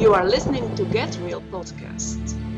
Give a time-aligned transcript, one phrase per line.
[0.00, 2.49] You are listening to Get Real Podcast.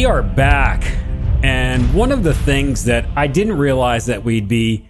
[0.00, 0.82] We are back.
[1.42, 4.88] And one of the things that I didn't realize that we'd be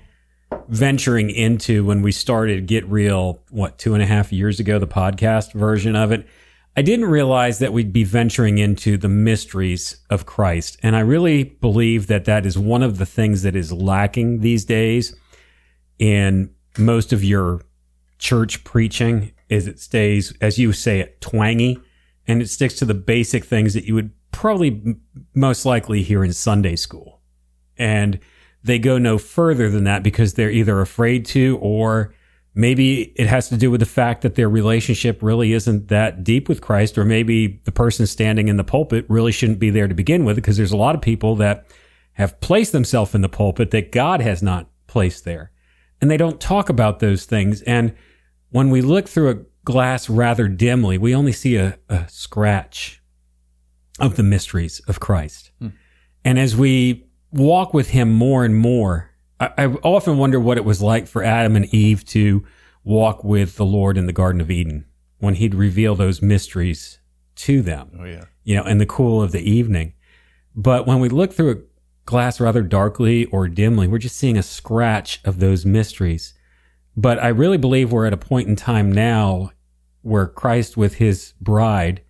[0.68, 4.86] venturing into when we started Get Real, what, two and a half years ago, the
[4.86, 6.28] podcast version of it,
[6.76, 10.78] I didn't realize that we'd be venturing into the mysteries of Christ.
[10.80, 14.64] And I really believe that that is one of the things that is lacking these
[14.64, 15.16] days
[15.98, 17.62] in most of your
[18.20, 21.80] church preaching is it stays, as you say it, twangy
[22.28, 24.96] and it sticks to the basic things that you would probably
[25.34, 27.20] most likely hear in Sunday school.
[27.76, 28.18] And
[28.62, 32.14] they go no further than that because they're either afraid to or
[32.54, 36.48] maybe it has to do with the fact that their relationship really isn't that deep
[36.48, 39.94] with Christ or maybe the person standing in the pulpit really shouldn't be there to
[39.94, 41.66] begin with because there's a lot of people that
[42.12, 45.52] have placed themselves in the pulpit that God has not placed there.
[46.00, 47.94] And they don't talk about those things and
[48.50, 52.99] when we look through a glass rather dimly, we only see a, a scratch
[54.00, 55.50] of the mysteries of Christ.
[55.58, 55.68] Hmm.
[56.24, 60.64] And as we walk with him more and more, I, I often wonder what it
[60.64, 62.44] was like for Adam and Eve to
[62.84, 64.86] walk with the Lord in the Garden of Eden
[65.18, 66.98] when he'd reveal those mysteries
[67.36, 68.24] to them, Oh yeah.
[68.44, 69.94] you know, in the cool of the evening.
[70.54, 71.62] But when we look through a
[72.06, 76.34] glass rather darkly or dimly, we're just seeing a scratch of those mysteries.
[76.96, 79.52] But I really believe we're at a point in time now
[80.02, 82.02] where Christ with his bride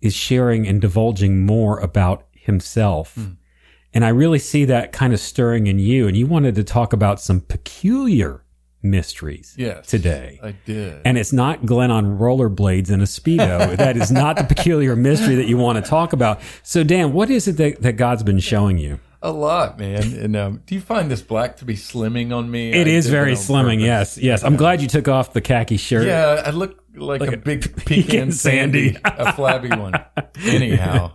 [0.00, 3.18] is sharing and divulging more about himself.
[3.94, 6.06] And I really see that kind of stirring in you.
[6.06, 8.42] And you wanted to talk about some peculiar
[8.82, 9.86] mysteries Yes.
[9.86, 10.38] today.
[10.42, 11.00] I did.
[11.04, 13.76] And it's not Glenn on rollerblades and a Speedo.
[13.78, 16.40] that is not the peculiar mystery that you want to talk about.
[16.62, 19.00] So, Dan, what is it that, that God's been showing you?
[19.22, 20.02] a lot, man.
[20.18, 22.70] And um, do you find this black to be slimming on me?
[22.72, 23.78] It I is very slimming.
[23.78, 23.82] purpose.
[23.84, 24.44] Yes, yes.
[24.44, 26.06] I'm glad you took off the khaki shirt.
[26.06, 28.92] Yeah, I look like, Like a, a big pecan pecan sandy.
[28.94, 29.94] sandy, a flabby one.
[30.44, 31.12] Anyhow,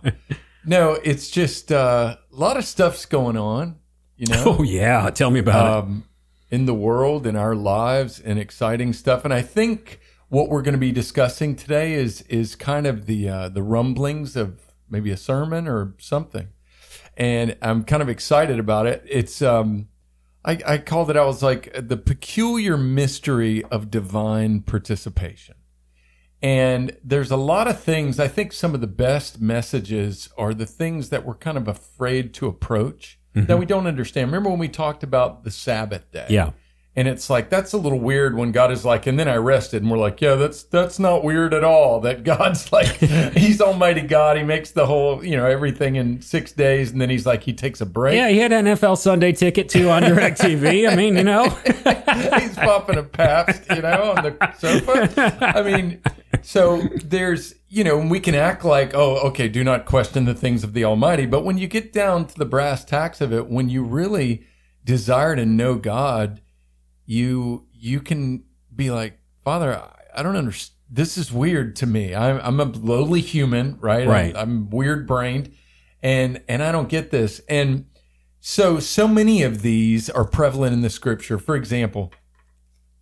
[0.64, 3.76] no, it's just uh, a lot of stuff's going on.
[4.16, 5.10] You know, Oh, yeah.
[5.10, 6.04] Tell me about um,
[6.50, 9.24] in the world, in our lives, and exciting stuff.
[9.24, 9.98] And I think
[10.28, 14.36] what we're going to be discussing today is is kind of the uh, the rumblings
[14.36, 16.48] of maybe a sermon or something.
[17.16, 19.04] And I'm kind of excited about it.
[19.08, 19.88] It's um,
[20.44, 21.16] I, I called it.
[21.16, 25.56] I was like the peculiar mystery of divine participation.
[26.42, 28.18] And there's a lot of things.
[28.18, 32.34] I think some of the best messages are the things that we're kind of afraid
[32.34, 33.58] to approach that mm-hmm.
[33.60, 34.28] we don't understand.
[34.28, 36.26] Remember when we talked about the Sabbath day?
[36.28, 36.50] Yeah.
[36.94, 39.82] And it's like that's a little weird when God is like, and then I rested,
[39.82, 42.00] and we're like, yeah, that's that's not weird at all.
[42.00, 42.96] That God's like,
[43.34, 44.36] He's Almighty God.
[44.36, 47.54] He makes the whole, you know, everything in six days, and then He's like, He
[47.54, 48.16] takes a break.
[48.16, 50.86] Yeah, he had an NFL Sunday ticket too on DirecTV.
[50.92, 51.48] I mean, you know.
[52.38, 55.56] he's popping a Pabst, you know, on the sofa.
[55.56, 56.02] I mean,
[56.42, 60.62] so there's, you know, we can act like, oh, okay, do not question the things
[60.62, 61.24] of the Almighty.
[61.24, 64.44] But when you get down to the brass tacks of it, when you really
[64.84, 66.40] desire to know God,
[67.04, 70.78] you you can be like, Father, I, I don't understand.
[70.90, 72.14] This is weird to me.
[72.14, 74.06] I'm, I'm a lowly human, right?
[74.06, 74.36] Right.
[74.36, 75.54] I'm, I'm weird brained,
[76.02, 77.40] and and I don't get this.
[77.48, 77.86] And
[78.40, 81.38] so so many of these are prevalent in the Scripture.
[81.38, 82.12] For example,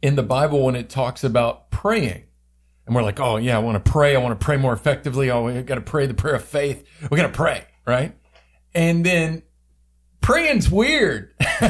[0.03, 2.25] in the Bible when it talks about praying.
[2.87, 4.17] And we're like, oh, yeah, I want to pray.
[4.17, 5.31] I want to pray more effectively.
[5.31, 6.85] Oh, we got to pray the prayer of faith.
[7.09, 8.17] We got to pray, right?
[8.75, 9.43] And then
[10.21, 11.33] praying's weird.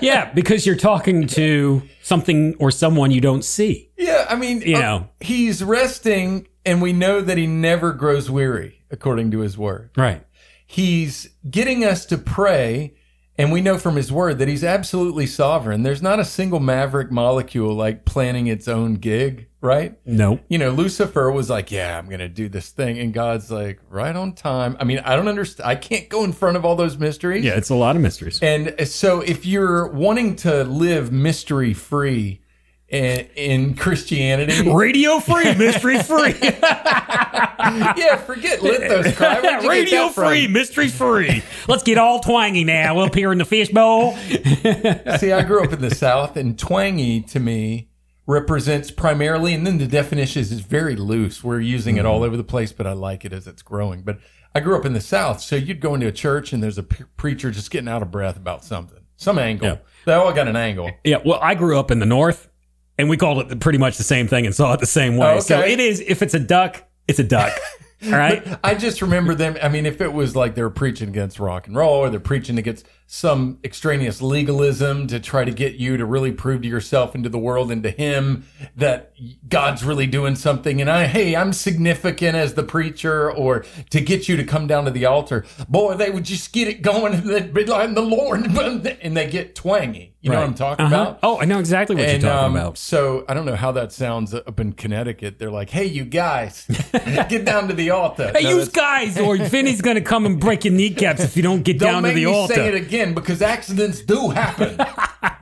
[0.00, 3.90] yeah, because you're talking to something or someone you don't see.
[3.96, 5.08] yeah, I mean, You uh, know.
[5.20, 9.90] he's resting, and we know that he never grows weary, according to his word.
[9.96, 10.24] Right.
[10.66, 12.94] He's getting us to pray,
[13.36, 15.82] and we know from his word that he's absolutely sovereign.
[15.82, 19.98] There's not a single maverick molecule like planning its own gig, right?
[20.04, 20.42] Nope.
[20.48, 23.80] you know, Lucifer was like, "Yeah, I'm going to do this thing," and God's like,
[23.88, 25.68] "Right on time." I mean, I don't understand.
[25.68, 27.44] I can't go in front of all those mysteries.
[27.44, 28.38] Yeah, it's a lot of mysteries.
[28.42, 32.42] And so, if you're wanting to live mystery free
[32.88, 34.70] in, in Christianity.
[34.74, 36.36] Radio free, mystery free.
[36.42, 39.40] yeah, forget Lithos cry.
[39.40, 40.28] Where'd you get Radio that from?
[40.28, 41.42] free, mystery free.
[41.66, 44.16] Let's get all twangy now up here in the fishbowl.
[45.18, 47.88] See, I grew up in the South, and twangy to me
[48.26, 51.44] represents primarily, and then the definition is very loose.
[51.44, 52.24] We're using it all Mm-hmm.
[52.26, 54.02] over the place, but I like it as it's growing.
[54.02, 54.18] But
[54.54, 56.82] I grew up in the South, so you'd go into a church and there's a
[56.84, 59.68] pre- preacher just getting out of breath about something, some angle.
[59.68, 59.76] Yeah.
[60.06, 60.90] They all got an angle.
[61.02, 62.48] Yeah, well, I grew up in the north,
[62.96, 65.34] and we called it pretty much the same thing and saw it the same way.
[65.36, 66.00] Oh, So it is.
[66.00, 67.52] If it's a duck, it's a duck.
[68.06, 68.58] All right.
[68.62, 69.56] I just remember them.
[69.62, 72.58] I mean, if it was like they're preaching against rock and roll or they're preaching
[72.58, 77.22] against some extraneous legalism to try to get you to really prove to yourself and
[77.22, 78.44] to the world and to him
[78.74, 79.12] that
[79.48, 80.80] God's really doing something.
[80.80, 84.84] And I, hey, I'm significant as the preacher or to get you to come down
[84.86, 85.46] to the altar.
[85.68, 88.46] Boy, they would just get it going and they'd be like the Lord
[89.00, 90.10] and they get twangy.
[90.20, 90.94] You know what I'm talking Uh-huh.
[90.94, 91.18] about?
[91.22, 92.78] Oh, I know exactly what And, you're talking um, about.
[92.78, 95.38] So I don't know how that sounds up in Connecticut.
[95.38, 96.64] They're like, "Hey, you guys,
[97.28, 100.40] get down to the altar." Hey, No, you guys, or Vinny's going to come and
[100.40, 102.54] break your kneecaps if you don't get Don't down to the me altar.
[102.54, 104.78] say it again because accidents do happen.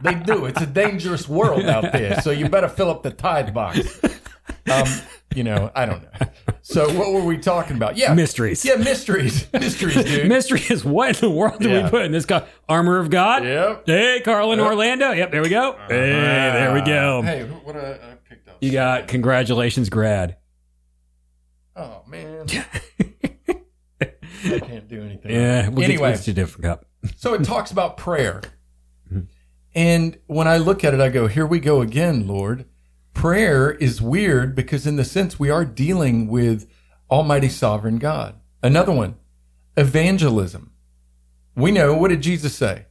[0.03, 0.47] they do.
[0.47, 2.21] It's a dangerous world out there.
[2.23, 4.01] So you better fill up the tithe box.
[4.71, 4.89] Um,
[5.35, 6.29] you know, I don't know.
[6.63, 7.97] So what were we talking about?
[7.97, 8.65] Yeah, Mysteries.
[8.65, 9.47] Yeah, mysteries.
[9.53, 10.29] Mysteries, dude.
[10.29, 11.85] Mystery is what in the world do Yeah.
[11.85, 12.45] we put in this guy?
[12.69, 13.45] Armor of God?
[13.45, 13.85] Yep.
[13.87, 15.13] Hey, Carl in Orlando.
[15.13, 15.77] Yep, there we go.
[15.89, 17.19] Hey, there we go.
[17.21, 18.57] Uh, Hey, what I, I picked up?
[18.61, 20.37] You got congratulations, grad.
[21.75, 22.47] Oh man,
[24.01, 25.31] I can't do anything.
[25.33, 26.13] Yeah, we'll Anyway.
[26.13, 26.87] get you a different cup.
[27.17, 28.43] So it talks about prayer.
[29.75, 32.67] And when I look at it, I go, here we go again, Lord.
[33.15, 36.69] Prayer is weird because, in the sense, we are dealing with
[37.11, 38.35] Almighty Sovereign God.
[38.63, 39.17] Another one,
[39.77, 40.73] evangelism.
[41.57, 42.87] We know, what did Jesus say?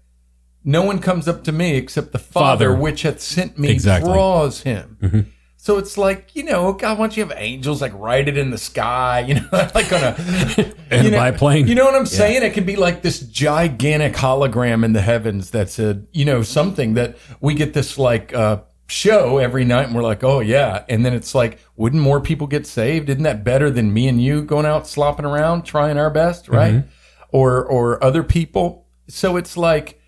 [0.64, 2.82] No one comes up to me except the Father, Father.
[2.82, 4.12] which hath sent me Exactly.
[4.12, 4.98] draws him.
[5.02, 5.20] Mm-hmm.
[5.64, 8.50] So it's like, you know, God wants you to have angels like write it in
[8.50, 10.16] the sky, you know, like on a
[10.90, 11.68] And you know, biplane.
[11.68, 12.42] You know what I'm saying?
[12.42, 16.96] It could be like this gigantic hologram in the heavens that said, you know, something
[16.96, 20.84] that we get this like uh show every night and we're like, oh yeah.
[20.90, 23.08] And then it's like, wouldn't more people get saved?
[23.10, 26.86] Isn't that better than me and you going out slopping around trying our best, right?
[27.30, 28.88] Or or other people.
[29.10, 30.01] So it's like,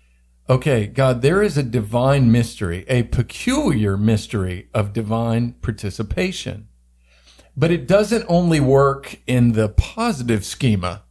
[0.48, 6.68] okay, God, there is a divine mystery, a peculiar mystery of divine participation.
[7.56, 11.02] But it doesn't only work in the positive schema.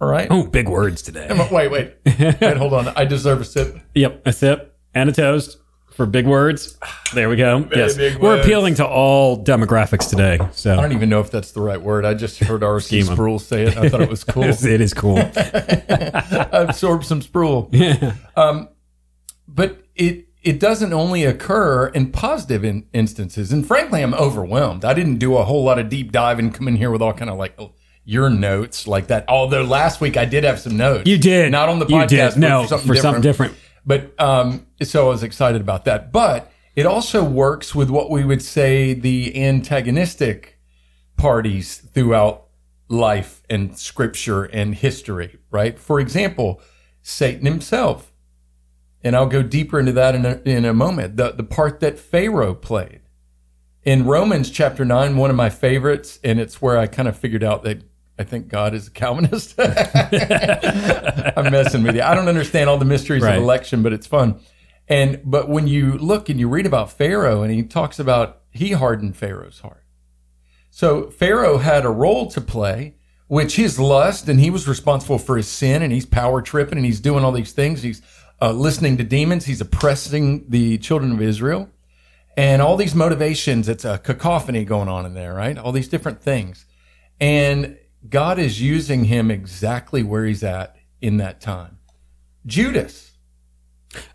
[0.00, 0.26] All right.
[0.28, 1.28] Oh, big words today.
[1.50, 1.94] Wait, wait.
[2.40, 2.88] wait, hold on.
[2.88, 3.78] I deserve a sip.
[3.94, 5.58] Yep, a sip and a toast
[5.94, 6.76] for big words.
[7.14, 7.68] There we go.
[7.74, 10.40] yes, we're appealing to all demographics today.
[10.52, 12.04] So I don't even know if that's the right word.
[12.04, 13.02] I just heard R.C.
[13.02, 13.76] Sproul say it.
[13.76, 14.42] I thought it was cool.
[14.42, 15.18] it is cool.
[15.36, 17.70] I absorbed some Sproul.
[18.36, 18.68] Um,
[19.54, 23.50] but it it doesn't only occur in positive in, instances.
[23.50, 24.84] And frankly, I'm overwhelmed.
[24.84, 27.14] I didn't do a whole lot of deep dive and come in here with all
[27.14, 27.72] kind of like oh,
[28.04, 29.24] your notes like that.
[29.28, 31.08] Although last week I did have some notes.
[31.08, 32.10] You did not on the podcast.
[32.10, 32.36] You did.
[32.36, 33.02] No, for something for different.
[33.02, 33.54] something different.
[33.86, 36.12] But um, so I was excited about that.
[36.12, 40.58] But it also works with what we would say the antagonistic
[41.16, 42.48] parties throughout
[42.88, 45.78] life and scripture and history, right?
[45.78, 46.60] For example,
[47.02, 48.12] Satan himself.
[49.04, 51.16] And I'll go deeper into that in a, in a moment.
[51.18, 53.02] The, the part that Pharaoh played.
[53.82, 57.44] In Romans chapter 9, one of my favorites, and it's where I kind of figured
[57.44, 57.82] out that
[58.18, 59.54] I think God is a Calvinist.
[59.58, 62.02] I'm messing with you.
[62.02, 63.36] I don't understand all the mysteries Right.
[63.36, 64.40] of election, but it's fun.
[64.88, 68.72] And but when you look and you read about Pharaoh, and he talks about he
[68.72, 69.82] hardened Pharaoh's heart.
[70.70, 75.36] So Pharaoh had a role to play, which his lust, and he was responsible for
[75.36, 77.82] his sin, and he's power tripping, and he's doing all these things.
[77.82, 78.02] He's
[78.40, 79.44] uh, listening to demons.
[79.46, 81.70] He's oppressing the children of Israel,
[82.36, 83.68] and all these motivations.
[83.68, 85.56] It's a cacophony going on in there, right?
[85.58, 86.66] All these different things,
[87.20, 91.78] and God is using him exactly where he's at in that time.
[92.46, 93.12] Judas,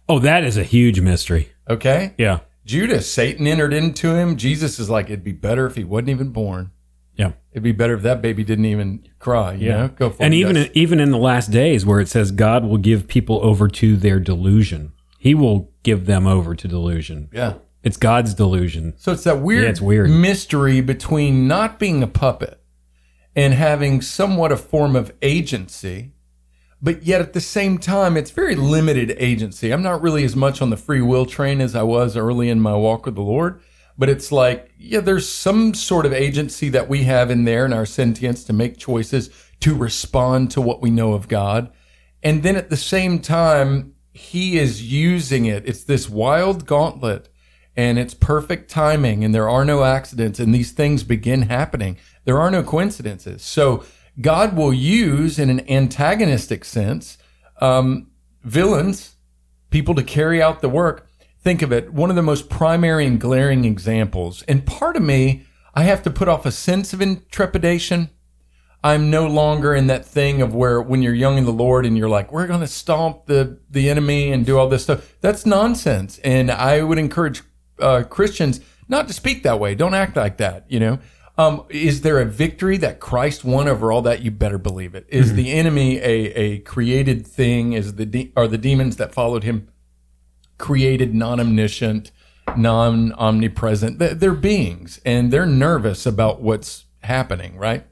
[0.07, 1.49] Oh, that is a huge mystery.
[1.69, 2.39] okay, Yeah.
[2.65, 4.35] Judas, Satan entered into him.
[4.35, 6.69] Jesus is like, it'd be better if he wasn't even born.
[7.19, 7.33] Yeah.
[7.51, 9.53] It'd be better if that baby didn't even cry.
[9.53, 10.37] You know, go for And it.
[10.37, 10.69] even guys.
[10.73, 14.19] even in the last days where it says God will give people over to their
[14.19, 14.93] delusion.
[15.19, 17.29] He will give them over to delusion.
[17.33, 17.53] yeah.
[17.83, 18.93] It's God's delusion.
[18.97, 20.09] So it's that weird, Yeah, it's weird.
[20.09, 22.59] mystery between not being a puppet
[23.35, 26.11] and having somewhat a form of agency,
[26.81, 29.71] but yet at the same time, it's very limited agency.
[29.71, 32.59] I'm not really as much on the free will train as I was early in
[32.59, 33.61] my walk with the Lord,
[33.99, 37.73] but it's like, yeah, there's some sort of agency that we have in there in
[37.73, 39.29] our sentience to make choices
[39.59, 41.69] to respond to what we know of God.
[42.23, 45.67] And then at the same time, he is using it.
[45.67, 47.29] It's this wild gauntlet.
[47.75, 51.95] and it's perfect timing and there are no accidents and these things begin happening.
[52.25, 53.41] There are no coincidences.
[53.41, 53.85] So
[54.19, 57.17] God will use in an antagonistic sense,
[57.61, 58.07] um,
[58.43, 59.15] villains,
[59.69, 61.07] people to carry out the work.
[61.41, 61.93] Think of it.
[61.93, 64.43] One of the most primary and glaring examples.
[64.43, 68.09] And part of me, I have to put off a sense of intrepidation.
[68.83, 71.97] I'm no longer in that thing of where when you're young in the Lord and
[71.97, 75.15] you're like, we're going to stomp the, the enemy and do all this stuff.
[75.21, 76.19] That's nonsense.
[76.19, 77.41] And I would encourage
[77.79, 79.75] uh, Christians not to speak that way.
[79.75, 80.99] Don't act like that, you know?
[81.37, 84.21] Um, is there a victory that Christ won over all that?
[84.21, 85.05] You better believe it.
[85.07, 86.03] Is the enemy a,
[86.33, 87.71] a created thing?
[87.71, 89.69] Is the de- are the demons that followed him
[90.59, 92.11] created, non omniscient,
[92.55, 93.97] non omnipresent?
[93.97, 97.85] They're, beings, and they're nervous about what's happening, right?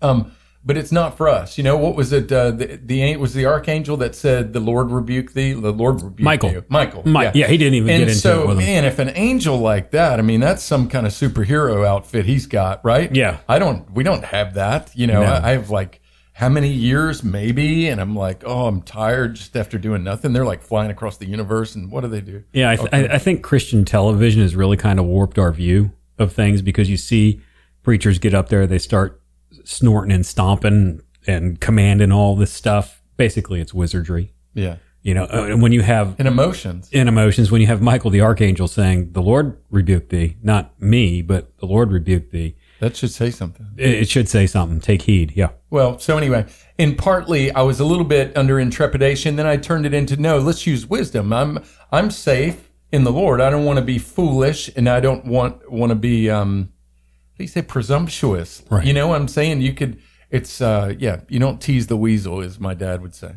[0.00, 0.32] Um,
[0.64, 1.58] but it's not for us.
[1.58, 2.30] You know what was it?
[2.30, 6.24] Uh, the the was the archangel that said, "The Lord rebuke thee." The Lord rebuke
[6.24, 6.52] Michael.
[6.52, 6.64] you.
[6.68, 7.02] Michael.
[7.04, 8.66] Mi- yeah, he didn't even and get into so, it with him.
[8.66, 12.46] man, if an angel like that, I mean, that's some kind of superhero outfit he's
[12.46, 13.12] got, right?
[13.14, 13.38] Yeah.
[13.48, 13.90] I don't.
[13.92, 14.92] We don't have that.
[14.94, 15.32] You know, No.
[15.32, 16.00] I, I have like
[16.42, 20.32] how many years, maybe, and I'm like, oh, I'm tired just after doing nothing.
[20.32, 22.42] They're like flying across the universe, and what do they do?
[22.52, 25.92] Yeah, I, th- I, I think Christian television has really kind of warped our view
[26.18, 27.40] of things because you see
[27.84, 29.22] preachers get up there, they start
[29.62, 33.00] snorting and stomping and commanding all this stuff.
[33.16, 34.32] Basically, it's wizardry.
[34.52, 36.88] Yeah, You know, uh, and when you have and emotions.
[36.90, 41.22] in emotions, when you have Michael the archangel saying, "The Lord rebuked thee," not me,
[41.22, 42.56] but the Lord rebuked thee.
[42.82, 43.68] That should say something.
[43.76, 44.80] It, should say something.
[44.80, 45.34] Take heed.
[45.36, 45.50] Yeah.
[45.70, 46.46] Well, so anyway,
[46.80, 49.36] and partly I was a little bit under intrepidation.
[49.36, 50.40] Then I turned it into no.
[50.40, 51.32] Let's use wisdom.
[51.32, 51.60] I'm
[51.92, 53.40] I'm safe in the Lord.
[53.40, 57.36] I don't want to be foolish, and I don't want want to be um, how
[57.38, 58.64] do you say presumptuous?
[58.68, 58.84] Right.
[58.84, 59.60] You know what I'm saying?
[59.60, 60.02] You could.
[60.30, 61.20] It's uh, yeah.
[61.28, 63.36] You don't tease the weasel, as my dad would say.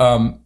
[0.00, 0.40] Um,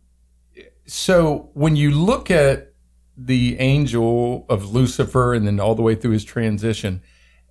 [0.85, 2.75] so when you look at
[3.17, 7.01] the angel of Lucifer, and then all the way through his transition,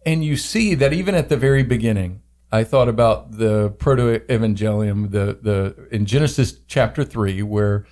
[0.05, 5.11] and you see that even at the very beginning, I thought about the proto evangelium,
[5.11, 7.85] the the in Genesis chapter three, where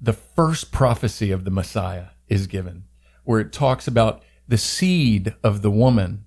[0.00, 2.84] the first prophecy of the Messiah is given,
[3.24, 6.24] where it talks about the seed of the woman,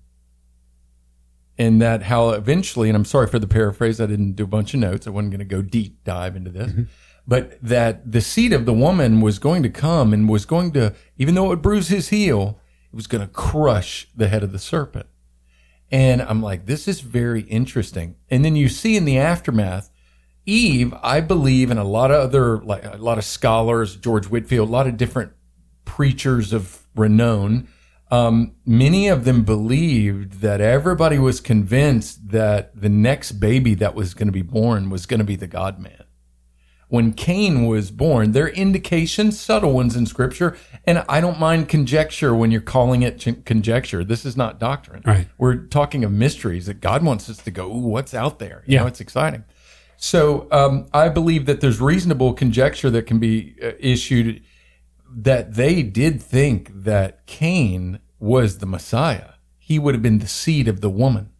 [1.58, 4.74] and that how eventually, and I'm sorry for the paraphrase, I didn't do a bunch
[4.74, 6.82] of notes, I wasn't going to go deep dive into this, mm-hmm.
[7.26, 10.94] but that the seed of the woman was going to come and was going to,
[11.18, 12.60] even though it would bruise his heel,
[12.92, 15.06] it was going to crush the head of the serpent.
[15.92, 18.16] And I'm like, this is very interesting.
[18.30, 19.90] And then you see in the aftermath,
[20.46, 24.70] Eve, I believe, and a lot of other, like a lot of scholars, George Whitefield,
[24.70, 25.32] a lot of different
[25.84, 27.68] preachers of renown,
[28.10, 34.14] um, many of them believed that everybody was convinced that the next baby that was
[34.14, 36.04] going to be born was going to be the God man
[36.92, 38.32] when Cain was born.
[38.32, 43.00] There are indications, subtle ones in scripture, and I don't mind conjecture when you're calling
[43.00, 44.04] it ch- conjecture.
[44.04, 45.02] This is not doctrine.
[45.06, 45.26] Right.
[45.38, 48.62] We're talking of mysteries that God wants us to go, what's out there?
[48.66, 48.80] You Yeah.
[48.82, 49.44] know, it's exciting.
[49.96, 54.42] So um, I believe that there's reasonable conjecture that can be uh, issued
[55.10, 59.30] that they did think that Cain was the Messiah.
[59.58, 61.30] He would have been the seed of the woman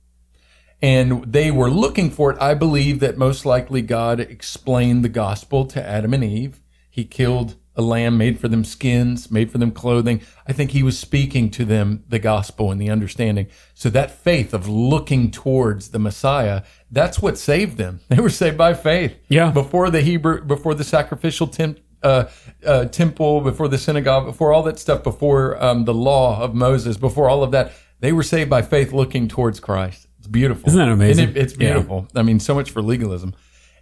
[0.83, 2.39] and they were looking for it.
[2.41, 6.61] I believe that most likely God explained the gospel to Adam and Eve.
[6.91, 10.21] He killed a lamb, made for them skins, made for them clothing.
[10.47, 13.47] I think he was speaking to them the gospel and the understanding.
[13.73, 18.01] So that faith of looking towards the Messiah, that's what saved them.
[18.09, 19.17] They were saved by faith.
[19.29, 19.51] Yeah.
[19.53, 22.25] Before the Hebrew, before the sacrificial temp, uh,
[22.67, 26.97] uh, temple, before the synagogue, before all that stuff, before um, the law of Moses,
[26.99, 30.09] before all of that, they were saved by faith looking towards Christ.
[30.23, 30.69] It's beautiful.
[30.69, 31.31] Isn't that amazing?
[31.31, 31.73] It- it's Yeah.
[31.75, 32.07] beautiful.
[32.15, 33.35] I mean, so much for legalism.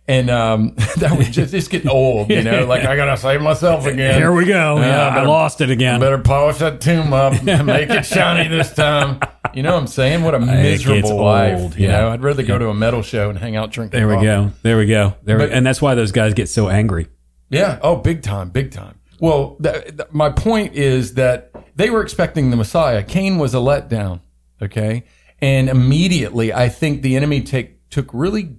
[0.08, 2.64] And um, that would just, just get old, you know.
[2.64, 4.14] Like I gotta save myself again.
[4.18, 4.78] Here we go.
[4.78, 6.00] Yeah, Yeah, I lost it again.
[6.00, 9.20] Better polish that tomb up, and make it shiny this time.
[9.54, 10.24] You know what I'm saying?
[10.24, 11.60] What a miserable life.
[11.60, 12.00] old, You yeah.
[12.00, 13.98] know, I'd rather go to a metal show and hang out drinking.
[14.00, 14.26] There we coffee.
[14.26, 14.50] go.
[14.62, 15.14] There we go.
[15.22, 17.06] There we, and that's why those guys get so angry.
[17.50, 17.78] Yeah.
[17.82, 18.98] Oh, big time, big time.
[19.20, 23.02] Well, th- th- my point is that they were expecting the Messiah.
[23.04, 24.20] Cain was a letdown.
[24.62, 25.04] Okay.
[25.42, 28.56] And immediately, I think the enemy take, took really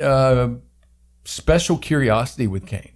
[0.00, 0.48] uh,
[1.24, 2.92] special curiosity with Cain,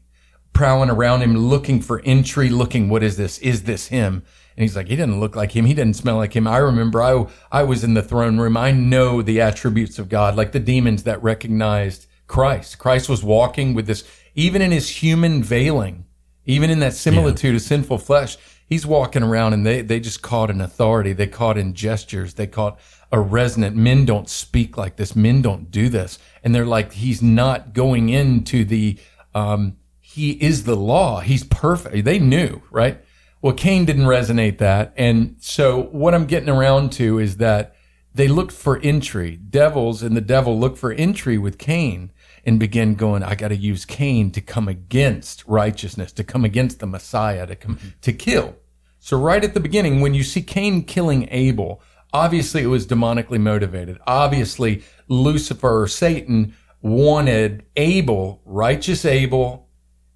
[0.52, 3.38] prowling around him, looking for entry, looking, what is this?
[3.38, 4.23] Is this him?
[4.57, 5.66] And he's like, he doesn't look like him.
[5.66, 6.49] He doesn't smell like him.
[6.49, 8.57] I remember I, I was in the throne room.
[8.57, 12.78] I know the attributes of God, like the demons that recognized Christ.
[12.78, 14.02] Christ was walking with this,
[14.35, 16.07] even in his human veiling,
[16.45, 18.37] even in that similitude of sinful flesh,
[18.69, 21.13] he's walking around and they, they just caught an authority.
[21.13, 22.35] They caught in gestures.
[22.35, 22.79] They caught
[23.11, 23.77] a resonant.
[23.77, 25.17] Men don't speak like this.
[25.17, 26.19] Men don't do this.
[26.45, 28.99] And they're like, he's not going into the,
[29.35, 31.21] um, he is the law.
[31.21, 32.05] He's perfect.
[32.05, 33.03] They knew, right?
[33.41, 34.93] Well, Cain didn't resonate that.
[34.97, 37.75] And so what I'm getting around to is that
[38.15, 39.37] they looked for entry.
[39.37, 42.11] Devils and the devil looked for entry with Cain
[42.49, 46.81] and begin going, I got to use Cain to come against righteousness, to come against
[46.81, 47.88] the Messiah, to come, mm-hmm.
[48.00, 48.57] to kill.
[48.99, 53.38] So right at the beginning, when you see Cain killing Abel, obviously it was demonically
[53.38, 53.99] motivated.
[54.07, 59.69] Obviously Lucifer or Satan wanted Abel, righteous Abel.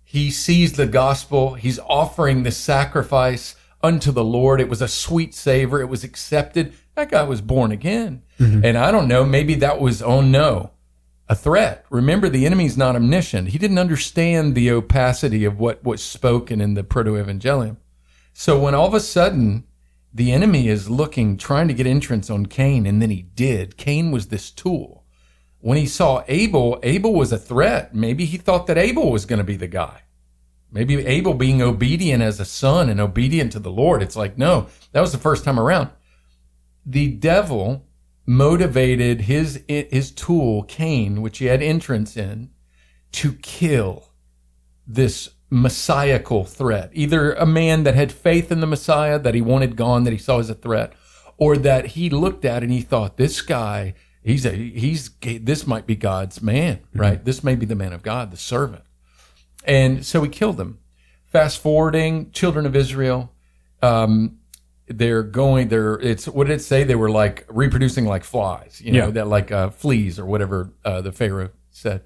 [0.03, 1.55] He sees the gospel.
[1.55, 4.61] He's offering the sacrifice unto the Lord.
[4.61, 5.81] It was a sweet savor.
[5.81, 6.73] It was accepted.
[6.95, 8.23] That guy was born again.
[8.41, 8.65] Mm-hmm.
[8.65, 10.71] And I don't know, maybe that was, oh no,
[11.33, 11.87] a threat.
[11.89, 13.49] Remember, the enemy's not omniscient.
[13.49, 17.79] He didn't understand the opacity of what was spoken in the proto evangelium.
[18.35, 19.65] So when all of a sudden
[20.13, 24.11] the enemy is looking, trying to get entrance on Cain, and then he did, Cain
[24.11, 25.05] was this tool.
[25.61, 27.95] When he saw Abel, Abel was a threat.
[27.95, 30.03] Maybe he thought that Abel was going to be the guy.
[30.71, 34.03] Maybe Abel being obedient as a son and obedient to the Lord.
[34.03, 35.89] It's like, no, that was the first time around.
[36.85, 37.87] The devil
[38.27, 42.51] motivated his his tool Cain, which he had entrance in,
[43.13, 44.09] to kill
[44.87, 46.91] this messiahal threat.
[46.95, 50.19] Either a man that had faith in the Messiah that he wanted gone, that he
[50.19, 50.95] saw as a threat,
[51.37, 55.87] or that he looked at and he thought, this guy, he's a he's this might
[55.87, 57.25] be God's man, right?
[57.25, 58.85] This may be the man of God, the servant.
[59.65, 60.79] And so he killed them.
[61.27, 63.33] Fast forwarding, children of Israel,
[63.81, 64.39] um,
[64.99, 68.93] they're going they're it's what did it say they were like reproducing like flies you
[68.93, 69.11] know Yeah.
[69.13, 72.03] that like uh, fleas or whatever uh, the pharaoh said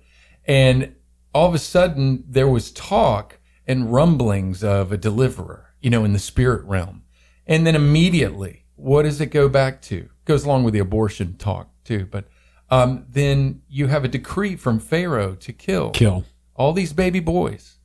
[0.47, 0.95] and
[1.35, 6.13] all of a sudden there was talk and rumblings of a deliverer you know in
[6.13, 7.03] the spirit realm
[7.47, 11.69] and then immediately what does it go back to goes along with the abortion talk
[11.85, 12.25] too but
[12.69, 16.25] um, then you have a decree from pharaoh to kill Kill.
[16.57, 17.77] all these baby boys,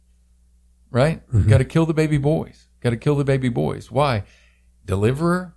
[0.89, 1.21] right?
[1.47, 2.67] Got to kill the baby boys.
[2.81, 3.91] Got to kill the baby boys.
[3.91, 4.23] Why?
[4.91, 5.55] Deliverer,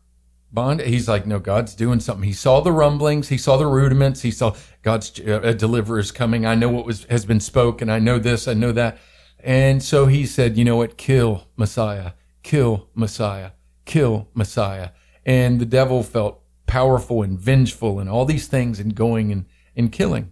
[0.52, 0.80] bond.
[0.80, 2.22] He's like, no, God's doing something.
[2.22, 3.30] He saw the rumblings.
[3.30, 4.22] He saw the rudiments.
[4.22, 6.46] He saw God's uh, deliverer is coming.
[6.46, 7.90] I know what was has been spoken.
[7.90, 8.46] I know this.
[8.46, 8.96] I know that.
[9.40, 10.96] And so he said, you know what?
[10.96, 12.12] Kill Messiah.
[12.44, 13.50] Kill Messiah.
[13.86, 14.90] Kill Messiah.
[15.26, 19.90] And the devil felt powerful and vengeful and all these things and going and, and
[19.90, 20.30] killing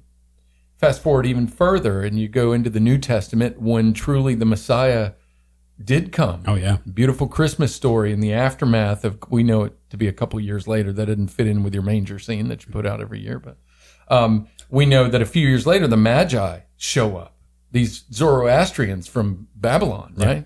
[0.77, 5.12] fast forward even further and you go into the New Testament when truly the Messiah
[5.85, 6.42] did come.
[6.47, 6.79] Oh, yeah.
[6.92, 10.66] Beautiful Christmas story in the aftermath of, we know it to be a couple years
[10.66, 10.92] later.
[10.92, 13.38] That didn't fit in with your manger scene that you put out every year.
[13.38, 13.57] But
[14.09, 17.37] um, we know that a few years later, the Magi show up.
[17.71, 20.45] These Zoroastrians from Babylon, right?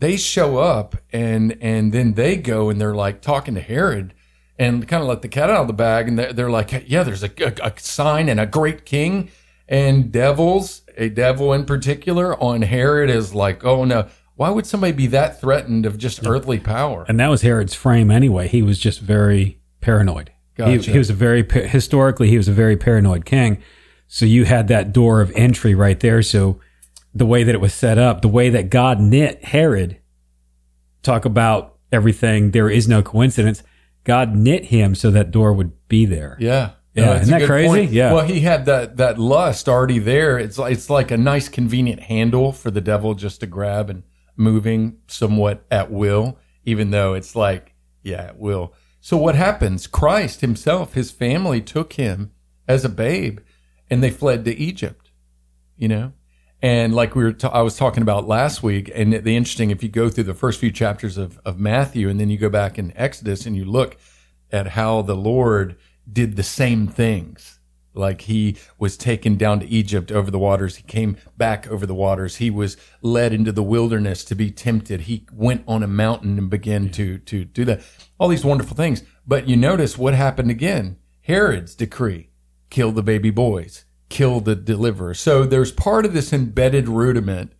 [0.00, 4.12] They show up and and then they go and they're like talking to Herod
[4.58, 6.08] and kind of let the cat out of the bag.
[6.08, 9.30] And they're, they're like, yeah, there's a, a, a sign and a great king
[9.68, 14.92] and devils, a devil in particular on Herod is like, oh no, why would somebody
[14.92, 17.04] be that threatened of just earthly power?
[17.08, 18.48] And that was Herod's frame anyway.
[18.48, 20.30] He was just very paranoid.
[20.56, 20.90] He, Gotcha.
[20.90, 23.62] he was a very historically he was a very paranoid king.
[24.06, 26.22] So you had that door of entry right there.
[26.22, 26.60] So
[27.14, 29.98] the way that it was set up, the way that God knit Herod,
[31.02, 32.50] talk about everything.
[32.50, 33.62] There is no coincidence.
[34.02, 36.36] God knit him so that door would be there.
[36.40, 36.72] Yeah.
[36.94, 37.66] Yeah, that's isn't that crazy?
[37.68, 37.90] point.
[37.90, 38.12] Yeah.
[38.12, 40.38] Well, he had that that lust already there.
[40.38, 44.04] It's like it's like a nice convenient handle for the devil just to grab and
[44.36, 48.72] moving somewhat at will, even though it's like, yeah, at will.
[49.00, 49.86] So what happens?
[49.86, 52.32] Christ himself, his family took him
[52.66, 53.40] as a babe
[53.90, 55.10] and they fled to Egypt,
[55.76, 56.12] you know?
[56.62, 59.82] And like we were, ta- I was talking about last week, and the interesting, if
[59.82, 62.78] you go through the first few chapters of, of Matthew, and then you go back
[62.78, 63.98] in Exodus and you look
[64.50, 65.76] at how the Lord
[66.10, 67.53] did the same things.
[67.94, 70.76] Like he was taken down to Egypt over the waters.
[70.76, 72.36] He came back over the waters.
[72.36, 75.02] He was led into the wilderness to be tempted.
[75.02, 77.82] He went on a mountain and began to, to do that.
[78.18, 79.02] All these wonderful things.
[79.26, 80.96] But you notice what happened again.
[81.22, 82.30] Herod's decree,
[82.68, 85.14] kill the baby boys, kill the deliverer.
[85.14, 87.52] So there's part of this embedded rudiment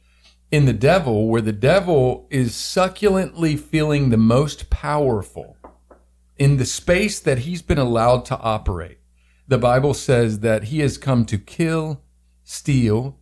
[0.50, 5.56] in the devil where the devil is succulently feeling the most powerful
[6.36, 8.98] in the space that he's been allowed to operate.
[9.46, 12.02] The Bible says that he has come to kill,
[12.42, 13.18] steal,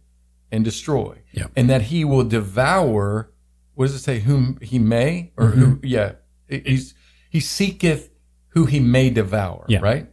[0.51, 1.23] and destroy.
[1.33, 1.47] Yeah.
[1.57, 3.33] And that he will devour,
[3.75, 5.33] what does it say, whom he may?
[5.37, 6.13] Or who, yeah.
[6.49, 6.95] He's,
[7.31, 8.11] he seeketh
[8.49, 9.81] who he may devour, Yeah.
[9.81, 10.09] right?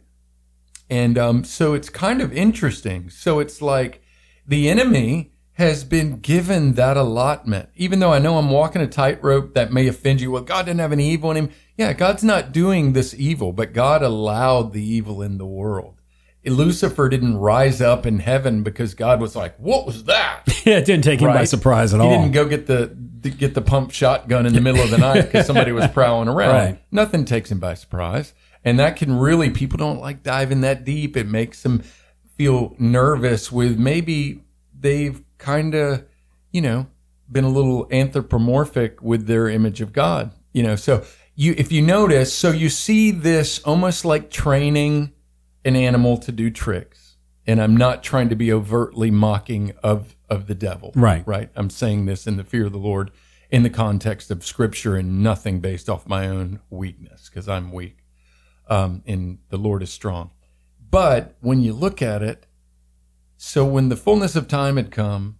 [0.88, 3.10] And um, so it's kind of interesting.
[3.10, 4.02] So it's like
[4.46, 7.68] the enemy has been given that allotment.
[7.76, 10.30] Even though I know I'm walking a tightrope that may offend you.
[10.30, 11.50] Well, God didn't have any evil in him.
[11.76, 15.99] Yeah, God's not doing this evil, but God allowed the evil in the world.
[16.44, 20.84] Lucifer didn't rise up in heaven because God was like, "What was that?" Yeah, it
[20.84, 22.12] didn't take him by surprise at he all.
[22.12, 22.94] He didn't go get the
[23.30, 26.54] get the pump shotgun in the middle of the night because somebody was prowling around.
[26.54, 26.82] Right.
[26.90, 31.16] Nothing takes him by surprise, and that can really people don't like diving that deep.
[31.16, 31.82] It makes them
[32.36, 34.44] feel nervous with maybe
[34.78, 36.04] they've kind of
[36.52, 36.86] you know
[37.30, 40.32] been a little anthropomorphic with their image of God.
[40.52, 45.12] You know, so you if you notice, so you see this almost like training
[45.64, 47.16] an animal to do tricks.
[47.46, 50.92] And I'm not trying to be overtly mocking of of the devil.
[50.94, 51.26] Right.
[51.26, 51.50] Right.
[51.56, 53.10] I'm saying this in the fear of the Lord
[53.50, 57.98] in the context of scripture and nothing based off my own weakness because I'm weak.
[58.68, 60.30] Um, and the Lord is strong.
[60.90, 62.46] But when you look at it,
[63.36, 65.38] so when the fullness of time had come,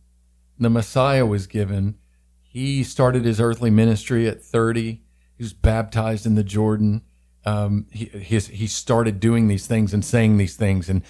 [0.59, 1.97] the Messiah was given.
[2.41, 5.03] He started his earthly ministry at 30.
[5.37, 7.03] He was baptized in the Jordan.
[7.45, 11.03] Um, he, his, he started doing these things and saying these things, and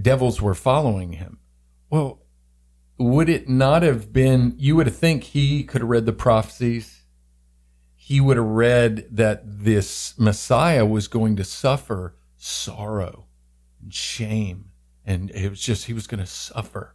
[0.00, 1.38] devils were following him.
[1.90, 2.22] Well,
[2.98, 7.02] would it not have been, you would think he could have read the prophecies.
[7.94, 13.26] He would have read that this Messiah was going to suffer sorrow
[13.82, 14.70] and shame.
[15.04, 16.94] And it was just, he was going to suffer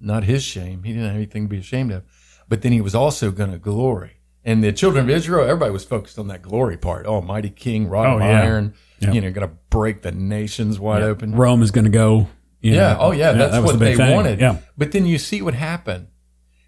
[0.00, 0.82] not his shame.
[0.84, 2.04] He didn't have anything to be ashamed of.
[2.48, 4.20] But then he was also going to glory.
[4.44, 7.06] And the children of Israel, everybody was focused on that glory part.
[7.06, 8.42] Oh, mighty king, rod Oh, of yeah.
[8.42, 9.12] iron, Yeah.
[9.12, 11.32] you know, going to break the nations wide open.
[11.34, 12.26] Rome is going to go.
[12.60, 12.94] you Yeah.
[12.94, 13.32] know, Oh, yeah.
[13.32, 14.10] That's that what the they thing.
[14.14, 14.40] wanted.
[14.40, 14.58] Yeah.
[14.76, 16.08] But then you see what happened.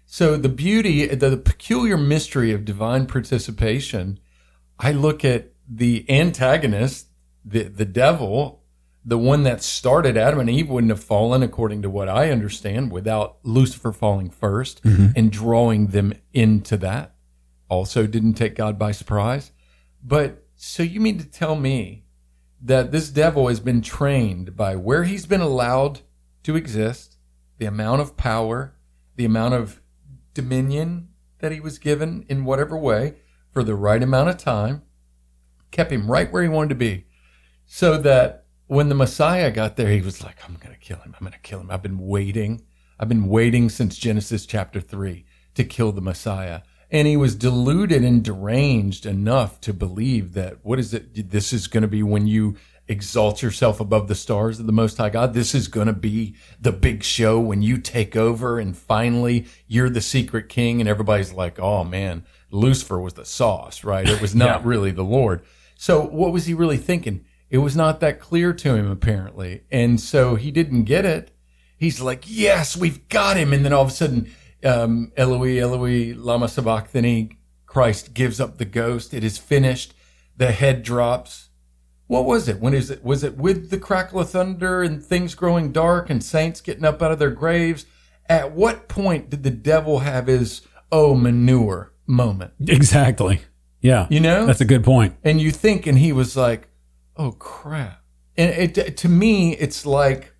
[0.05, 4.19] So the beauty, the, the peculiar mystery of divine participation,
[4.79, 7.07] I look at the antagonist,
[7.43, 8.61] the, the devil,
[9.03, 12.91] the one that started Adam and Eve wouldn't have fallen, according to what I understand,
[12.91, 15.05] without Lucifer falling 1st Mm-hmm.
[15.15, 17.14] and drawing them into that.
[17.69, 19.51] Also didn't take God by surprise.
[20.03, 22.05] But so you mean to tell me
[22.61, 26.01] that this devil has been trained by where he's been allowed
[26.43, 27.17] to exist,
[27.57, 28.75] the amount of power,
[29.15, 29.81] the amount of
[30.33, 33.15] dominion that he was given in whatever way
[33.51, 34.83] for the right amount of time,
[35.71, 37.05] kept him right where he wanted to be.
[37.65, 41.15] So that when the Messiah got there, he was like, I'm going to kill him.
[41.15, 41.71] I'm going to kill him.
[41.71, 42.63] I've been waiting.
[42.99, 45.25] I've been waiting since Genesis chapter 3
[45.55, 46.61] to kill the Messiah.
[46.95, 51.29] And he was deluded and deranged enough to believe that what is it?
[51.29, 52.55] This is going to be when you
[52.87, 55.33] exalt yourself above the stars of the Most High God.
[55.33, 59.89] This is going to be the big show when you take over and finally you're
[59.89, 60.79] the secret king.
[60.79, 64.07] And everybody's like, oh man, Lucifer was the sauce, right?
[64.07, 64.69] It was not Yeah.
[64.69, 65.43] really the Lord.
[65.75, 67.25] So what was he really thinking?
[67.49, 69.63] It was not that clear to him, apparently.
[69.69, 71.31] And so he didn't get it.
[71.77, 73.51] He's like, yes, we've got him.
[73.51, 74.31] And then all of a sudden,
[74.65, 79.13] um, Eloi, Eloi, lama sabachthani, Christ gives up the ghost.
[79.13, 79.93] It is finished.
[80.37, 81.49] The head drops.
[82.07, 82.59] What was it?
[82.59, 83.03] When is it?
[83.03, 87.01] Was it with the crackle of thunder and things growing dark and saints getting up
[87.01, 87.85] out of their graves?
[88.27, 92.53] At what point did the devil have his, oh, manure moment?
[92.67, 93.41] Exactly.
[93.81, 94.07] Yeah.
[94.09, 94.45] You know?
[94.45, 95.15] That's a good point.
[95.23, 96.69] and you think, and he was like,
[97.17, 98.01] "Oh crap!"
[98.37, 100.34] And it to me, it's like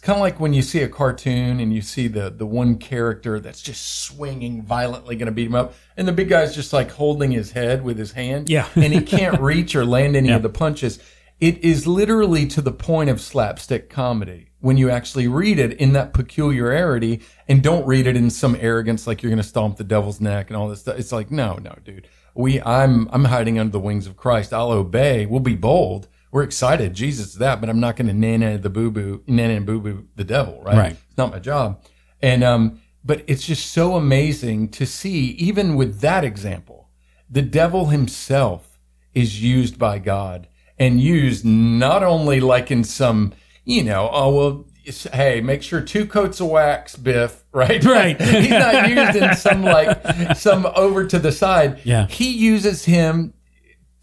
[0.00, 2.78] it's kind of like when you see a cartoon and you see the the one
[2.78, 6.72] character that's just swinging violently, going to beat him up, and the big guy's just
[6.72, 8.66] like holding his head with his hand, Yeah.
[8.76, 10.36] and he can't reach or land any Yeah.
[10.36, 11.00] of the punches.
[11.38, 15.92] It is literally to the point of slapstick comedy when you actually read it in
[15.92, 19.84] that peculiarity and don't read it in some arrogance like you're going to stomp the
[19.84, 20.98] devil's neck and all this stuff.
[20.98, 22.08] It's like, no, no, dude.
[22.34, 24.52] We, I'm, I'm hiding under the wings of Christ.
[24.54, 25.26] I'll obey.
[25.26, 26.08] We'll be bold.
[26.30, 26.94] We're excited.
[26.94, 30.06] Jesus that, but I'm not going to nana the boo boo, nana and boo boo
[30.14, 30.76] the devil, right?
[30.76, 30.92] Right.
[30.92, 31.82] It's not my job.
[32.22, 36.88] And, um, but it's just so amazing to see, even with that example,
[37.28, 38.78] the devil himself
[39.14, 43.32] is used by God and used not only like in some,
[43.64, 44.66] you know, oh, well,
[45.12, 47.82] hey, make sure two coats of wax, Biff, right?
[47.84, 48.20] Right.
[48.20, 51.80] He's not used in some like, some over to the side.
[51.84, 52.06] Yeah.
[52.06, 53.34] He uses him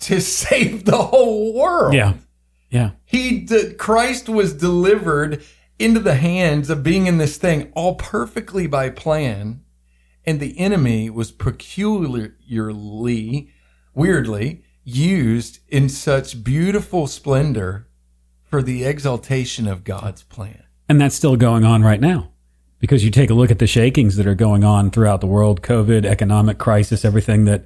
[0.02, 1.94] to save the whole world.
[1.94, 2.14] Yeah.
[2.70, 2.92] Yeah.
[3.06, 5.44] He, d- Christ was delivered
[5.80, 9.62] into the hands of being in this thing all perfectly by plan.
[10.26, 13.50] And the enemy was peculiarly,
[13.94, 17.88] weirdly used in such beautiful splendor
[18.44, 20.64] for the exaltation of God's plan.
[20.90, 22.32] And that's still going on right now.
[22.80, 25.62] Because you take a look at the shakings that are going on throughout the world,
[25.62, 27.66] COVID, economic crisis, everything that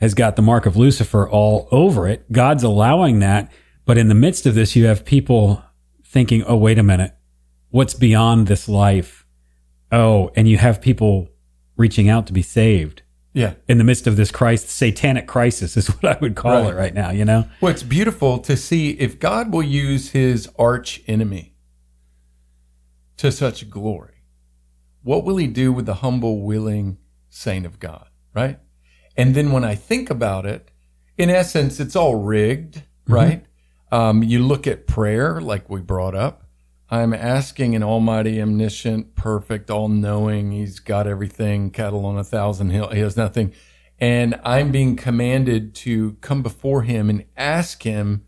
[0.00, 2.30] has got the mark of Lucifer all over it.
[2.32, 3.50] God's allowing that.
[3.84, 5.62] But in the midst of this, you have people
[6.04, 7.14] thinking, oh, wait a minute.
[7.70, 9.26] What's beyond this life?
[9.92, 11.28] Oh, and you have people
[11.76, 13.54] reaching out to be saved Yeah.
[13.68, 16.72] in the midst of this Christ, satanic crisis is what I would call Right.
[16.72, 17.48] it right now, you know?
[17.60, 21.54] Well, it's beautiful to see if God will use his arch enemy
[23.16, 24.22] to such glory,
[25.02, 28.06] what will he do with the humble, willing saint of God?
[28.34, 28.58] Right.
[29.20, 30.70] And then when I think about it,
[31.18, 33.44] in essence, it's all rigged, right?
[33.92, 36.46] Um, you look at prayer, like we brought up.
[36.88, 40.52] I'm asking an almighty, omniscient, perfect, all knowing.
[40.52, 42.88] He's got everything, cattle on a thousand hill.
[42.88, 43.52] He has nothing.
[43.98, 48.24] And I'm being commanded to come before him and ask him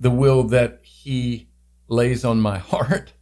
[0.00, 1.48] the will that he
[1.86, 3.12] lays on my heart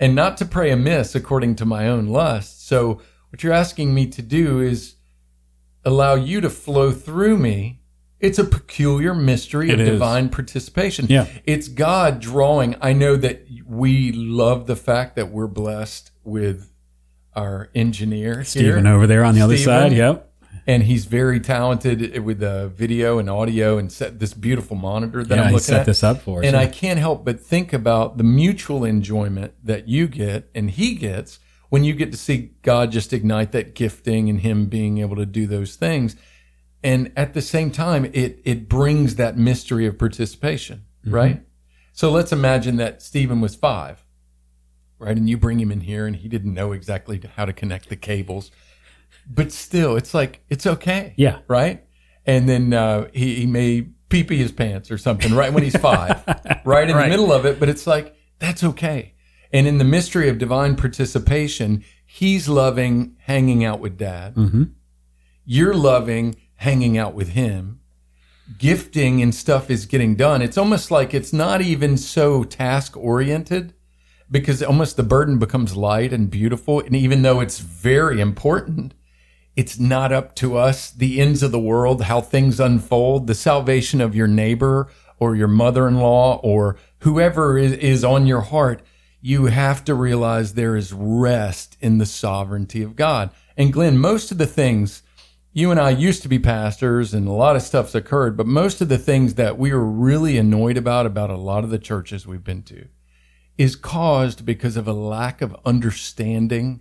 [0.00, 2.66] and not to pray amiss according to my own lust.
[2.66, 4.96] So what you're asking me to do is
[5.84, 7.80] allow you to flow through me.
[8.20, 9.90] It's a peculiar mystery of It is.
[9.90, 11.06] divine participation.
[11.08, 11.26] Yeah.
[11.44, 12.74] It's God drawing.
[12.80, 16.72] I know that we love the fact that we're blessed with
[17.36, 19.92] our engineer Stephen here, over there on the other side.
[19.92, 20.24] Yep.
[20.66, 25.36] and he's very talented with the video and audio and set this beautiful monitor that
[25.36, 25.86] Yeah, I'm looking set at.
[25.86, 26.46] this up for us.
[26.46, 26.60] And yeah.
[26.62, 31.38] I can't help but think about the mutual enjoyment that you get and he gets
[31.68, 35.26] when you get to see God just ignite that gifting and him being able to
[35.26, 36.16] do those things.
[36.82, 41.14] And at the same time, it, it brings that mystery of participation, Mm-hmm.
[41.14, 41.42] right?
[41.92, 44.04] So let's imagine that Stephen was five,
[44.98, 45.16] right?
[45.16, 47.96] And you bring him in here and he didn't know exactly how to connect the
[47.96, 48.50] cables,
[49.28, 51.38] but still, it's like, it's okay yeah.
[51.48, 51.84] right?
[52.26, 55.76] And then uh, he, he may pee pee his pants or something right when he's
[55.76, 56.22] five,
[56.64, 57.04] right in Right.
[57.04, 57.58] the middle of it.
[57.58, 59.14] But it's like, that's okay.
[59.52, 64.34] And in the mystery of divine participation, he's loving hanging out with dad.
[64.34, 64.64] Mm-hmm.
[65.44, 67.80] You're loving hanging out with him.
[68.58, 70.42] Gifting and stuff is getting done.
[70.42, 73.74] It's almost like it's not even so task oriented
[74.30, 76.80] because almost the burden becomes light and beautiful.
[76.80, 78.94] And even though it's very important,
[79.56, 84.00] it's not up to us, the ends of the world, how things unfold, the salvation
[84.00, 88.82] of your neighbor or your mother in law or whoever is, is on your heart.
[89.20, 93.30] You have to realize there is rest in the sovereignty of God.
[93.56, 95.02] And Glenn, most of the things
[95.52, 98.80] you and I used to be pastors and a lot of stuff's occurred, but most
[98.80, 102.26] of the things that we were really annoyed about, about a lot of the churches
[102.26, 102.86] we've been to,
[103.56, 106.80] is caused because of a lack of understanding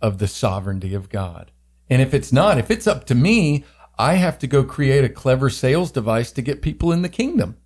[0.00, 1.52] of the sovereignty of God.
[1.88, 3.64] And if it's not, if it's up to me,
[3.98, 7.56] I have to go create a clever sales device to get people in the kingdom.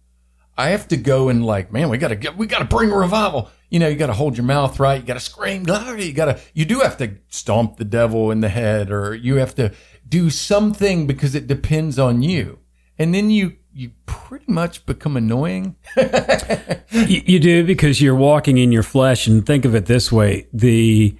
[0.57, 3.51] I have to go and like, man, we gotta get, we gotta bring a revival.
[3.71, 5.01] You know, you gotta hold your mouth right.
[5.01, 6.05] You gotta scream glory.
[6.05, 9.55] You gotta, you do have to stomp the devil in the head or you have
[9.57, 9.73] to
[10.09, 12.59] do something because it depends on you.
[12.99, 15.77] And then you, you pretty much become annoying.
[16.93, 19.27] You, you do because you're walking in your flesh.
[19.27, 21.17] And think of it this way: the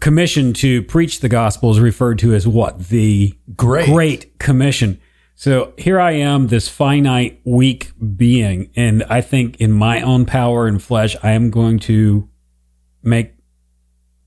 [0.00, 3.86] commission to preach the gospel is referred to as what the Great.
[3.86, 5.00] Great Commission.
[5.40, 10.66] So here I am, this finite, weak being, and I think in my own power
[10.66, 12.28] and flesh, I am going to
[13.02, 13.32] make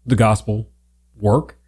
[0.08, 0.71] the gospel
[1.15, 1.60] work.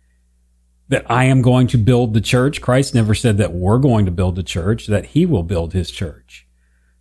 [0.88, 2.60] That I am going to build the church.
[2.60, 5.92] Christ never said that we're going to build the church, that he will build his
[5.92, 6.48] church.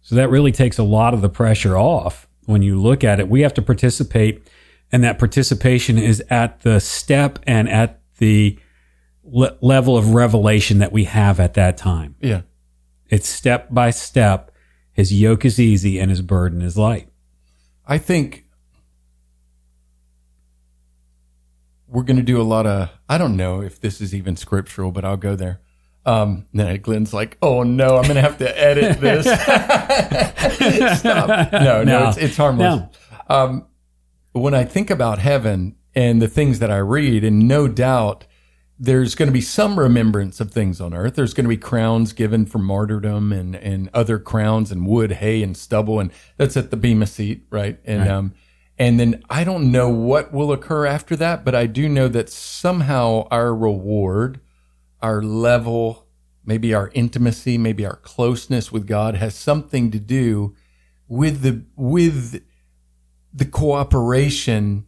[0.03, 3.31] So that really takes a lot of the pressure off when you look at it.
[3.31, 4.47] We have to participate,
[4.93, 8.59] and that participation is at the step and at the
[9.25, 12.15] le- level of revelation that we have at that time.
[12.21, 12.43] Yeah.
[13.09, 14.51] It's step by step.
[14.93, 17.09] His yoke is easy and his burden is light.
[17.87, 18.45] I think
[21.89, 24.91] we're going to do a lot of, I don't know if this is even scriptural,
[24.91, 25.61] but I'll go there.
[26.07, 29.25] Um, then Glenn's like, oh no, I'm going to have to edit this.
[31.01, 31.53] Stop.
[31.53, 32.09] No, no, No.
[32.09, 32.81] it's, it's harmless.
[32.81, 32.91] No.
[33.35, 33.67] Um,
[34.33, 38.27] when I think about heaven and the things that I read, and no doubt
[38.79, 41.15] there's going to be some remembrance of things on earth.
[41.15, 45.43] There's going to be crowns given for martyrdom and, and other crowns and wood, hay,
[45.43, 46.01] and stubble.
[46.01, 47.79] And that's at the Bema seat, right?
[47.85, 48.11] And, Right.
[48.11, 48.35] um,
[48.77, 52.29] and then I don't know what will occur after that, but I do know that
[52.29, 54.41] somehow our reward,
[55.01, 56.09] our level,
[56.45, 60.57] maybe our intimacy, maybe our closeness with God has something to do
[61.07, 62.43] with the, with
[63.33, 64.87] the cooperation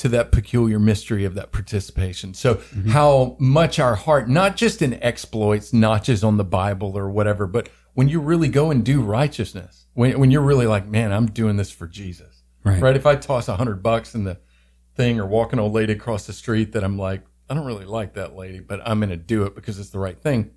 [0.00, 2.32] to that peculiar mystery of that participation.
[2.32, 7.46] So how much our heart, not just in exploits, notches on the Bible or whatever,
[7.46, 11.26] but when you really go and do righteousness, when, when you're really like, man, I'm
[11.26, 12.80] doing this for Jesus, Right.
[12.80, 12.96] right?
[12.96, 14.38] If I toss a hundred bucks in the
[14.94, 17.84] thing or walk an old lady across the street that I'm like, I don't really
[17.84, 20.52] like that lady, but I'm going to do it because it's the right thing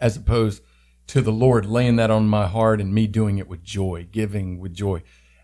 [0.00, 0.62] as opposed
[1.08, 4.60] to the Lord laying that on my heart and me doing it with joy, giving
[4.60, 5.02] with joy.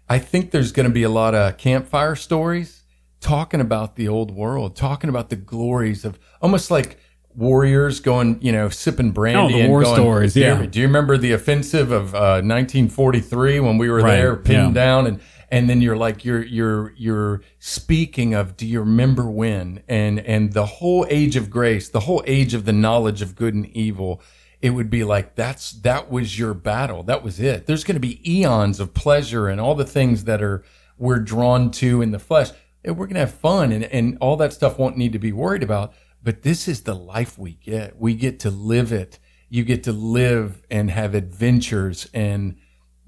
[0.08, 2.84] I think there's going to be a lot of campfire stories
[3.20, 6.98] talking about the old world, talking about the glories of almost like
[7.34, 9.54] warriors going, you know, sipping brandy.
[9.54, 10.66] Oh, the war going, stories, "Do you- yeah.
[10.66, 14.82] Do you remember the offensive of uh, 1943 when we were Right, there pinned yeah.
[14.84, 19.82] down and and then you're like you're you're you're speaking of do you remember when
[19.88, 23.54] and and the whole age of grace the whole age of the knowledge of good
[23.54, 24.20] and evil
[24.60, 28.00] it would be like that's that was your battle that was it there's going to
[28.00, 30.62] be eons of pleasure and all the things that are
[30.98, 32.50] we're drawn to in the flesh
[32.84, 35.62] we're going to have fun and and all that stuff won't need to be worried
[35.62, 39.18] about but this is the life we get we get to live it
[39.50, 42.56] you get to live and have adventures and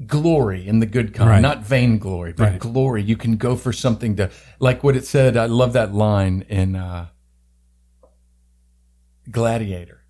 [0.06, 1.42] glory in the good kind, Right.
[1.42, 2.58] not vain glory, but Right.
[2.58, 3.02] glory.
[3.02, 5.36] You can go for something to, like what it said.
[5.36, 7.08] I love that line in uh,
[9.30, 10.00] Gladiator,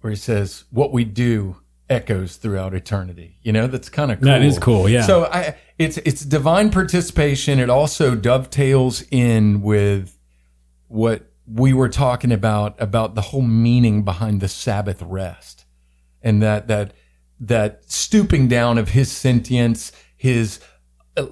[0.00, 1.56] where he says, "What we do
[1.88, 4.26] echoes throughout eternity." You know, that's kind of cool.
[4.26, 5.06] That is cool, yeah.
[5.06, 7.58] So I, it's it's divine participation.
[7.58, 10.18] It also dovetails in with
[10.88, 15.64] what we were talking about about the whole meaning behind the Sabbath rest
[16.20, 16.92] and that that
[17.40, 20.60] that stooping down of his sentience, his
[21.16, 21.28] uh,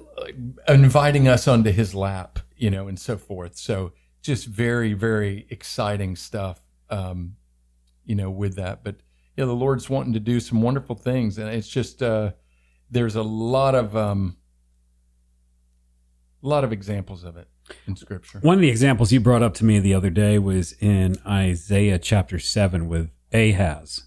[0.67, 3.55] inviting us onto his lap, you know, and so forth.
[3.55, 3.91] So
[4.23, 6.59] just very very exciting stuff,
[6.89, 7.35] um,
[8.03, 8.83] you know, with that.
[8.83, 8.95] But
[9.37, 12.31] yeah, the Lord's wanting to do some wonderful things, and it's just uh,
[12.89, 14.37] there's a lot of um,
[16.43, 17.47] a lot of examples of it
[17.87, 18.39] in Scripture.
[18.39, 21.99] One of the examples you brought up to me the other day was in Isaiah
[21.99, 24.05] chapter 7 with Ahaz.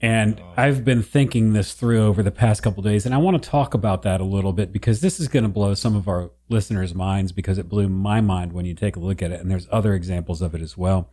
[0.00, 3.48] And I've been thinking this through over the past couple days, and I want to
[3.48, 6.30] talk about that a little bit because this is going to blow some of our
[6.48, 9.40] listeners' minds because it blew my mind when you take a look at it.
[9.40, 11.10] And there's other examples of it as well,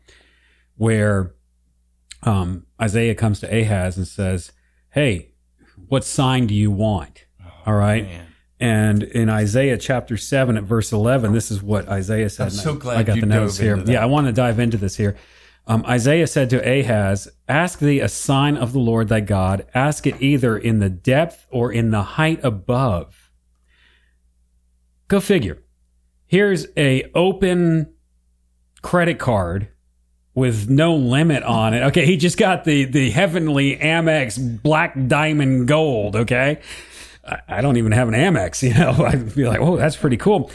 [0.78, 1.34] where
[2.22, 4.52] um, Isaiah comes to Ahaz and says,
[4.92, 5.32] Hey,
[5.88, 7.26] what sign do you want?
[7.66, 8.04] All right.
[8.04, 8.28] Man.
[8.60, 12.46] And in Isaiah chapter 7 at verse 11, this is what Isaiah said.
[12.46, 13.78] I'm so I- glad I got the notes here.
[13.78, 15.16] Yeah, I want to dive into this here.
[15.68, 19.66] Um, Isaiah said to Ahaz, Ask thee a sign of the Lord thy God.
[19.74, 23.32] Ask it either in the depth or in the height above.
[25.08, 25.58] Go figure.
[26.28, 27.94] Here's a open
[28.82, 29.70] credit card
[30.36, 31.82] with no limit on it.
[31.84, 36.16] Okay, he just got the the heavenly Amex black diamond gold.
[36.16, 36.60] Okay,
[37.26, 38.62] I, I don't even have an Amex.
[38.66, 40.52] You know, I'd be like, oh, that's pretty cool.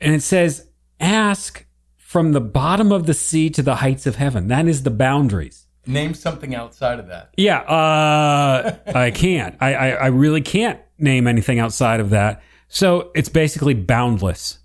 [0.00, 0.66] And it says,
[1.00, 1.64] ask
[1.96, 4.48] from the bottom of the sea to the heights of heaven.
[4.48, 5.66] That is the boundaries.
[5.86, 7.32] Name something outside of that.
[7.36, 9.56] Yeah, uh, I can't.
[9.60, 12.42] I, I, I really can't name anything outside of that.
[12.68, 14.58] So it's basically boundless.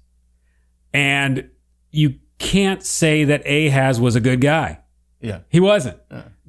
[0.93, 1.49] And
[1.91, 4.79] you can't say that Ahaz was a good guy.
[5.23, 5.39] Yeah.
[5.49, 5.97] He wasn't.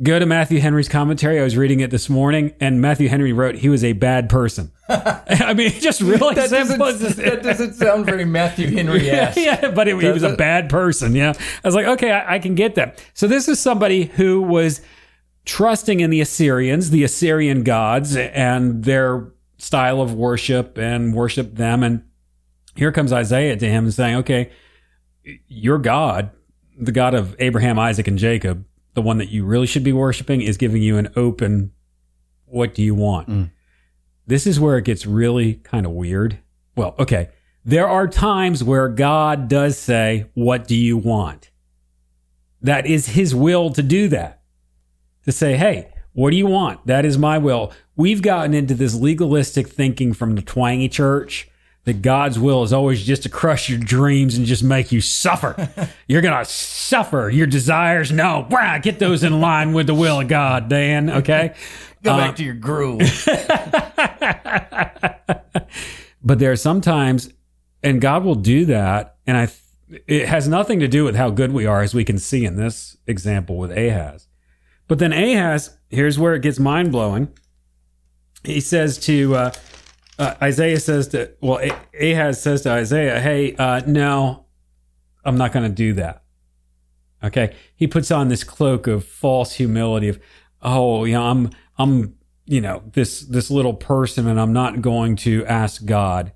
[0.02, 1.38] Go to Matthew Henry's commentary.
[1.38, 4.72] I was reading it this morning, and Matthew Henry wrote he was a bad person.
[4.88, 6.78] I mean, just really That simple.
[6.78, 9.36] doesn't, that doesn't sound very Matthew Henry esque.
[9.40, 11.14] yeah, but it, he was a bad person.
[11.14, 11.34] Yeah.
[11.62, 13.00] I was like, okay, I, I can get that.
[13.14, 14.80] So this is somebody who was
[15.44, 21.84] trusting in the Assyrians, the Assyrian gods, and their style of worship and worship them.
[21.84, 22.02] And
[22.74, 24.50] here comes Isaiah to him saying, okay,
[25.46, 26.30] your God,
[26.78, 30.40] the God of Abraham, Isaac, and Jacob, the one that you really should be worshiping,
[30.40, 31.72] is giving you an open,
[32.46, 33.28] what do you want?
[33.28, 33.50] Mm.
[34.26, 36.38] This is where it gets really kind of weird.
[36.76, 37.28] Well, okay.
[37.64, 41.50] There are times where God does say, What do you want?
[42.60, 44.42] That is his will to do that.
[45.24, 46.86] To say, Hey, what do you want?
[46.86, 47.72] That is my will.
[47.96, 51.48] We've gotten into this legalistic thinking from the twangy church
[51.84, 55.68] that God's will is always just to crush your dreams and just make you suffer.
[56.08, 58.10] You're going to suffer your desires.
[58.10, 61.10] No, brah, get those in line with the will of God, Dan.
[61.10, 61.54] Okay.
[62.02, 63.00] Go back to your groove.
[66.22, 67.32] but there are sometimes
[67.82, 69.48] and god will do that and i
[70.06, 72.56] it has nothing to do with how good we are as we can see in
[72.56, 74.26] this example with ahaz
[74.88, 77.28] but then ahaz here's where it gets mind-blowing
[78.42, 79.52] he says to uh,
[80.18, 81.60] uh, isaiah says to well
[82.00, 84.44] ahaz says to isaiah hey uh, no
[85.24, 86.22] i'm not going to do that.
[87.22, 87.54] Okay?
[87.74, 90.20] He puts on this cloak of false humility of
[90.62, 92.14] oh you know i'm i'm
[92.46, 96.32] you know this this little person and i'm not going to ask god.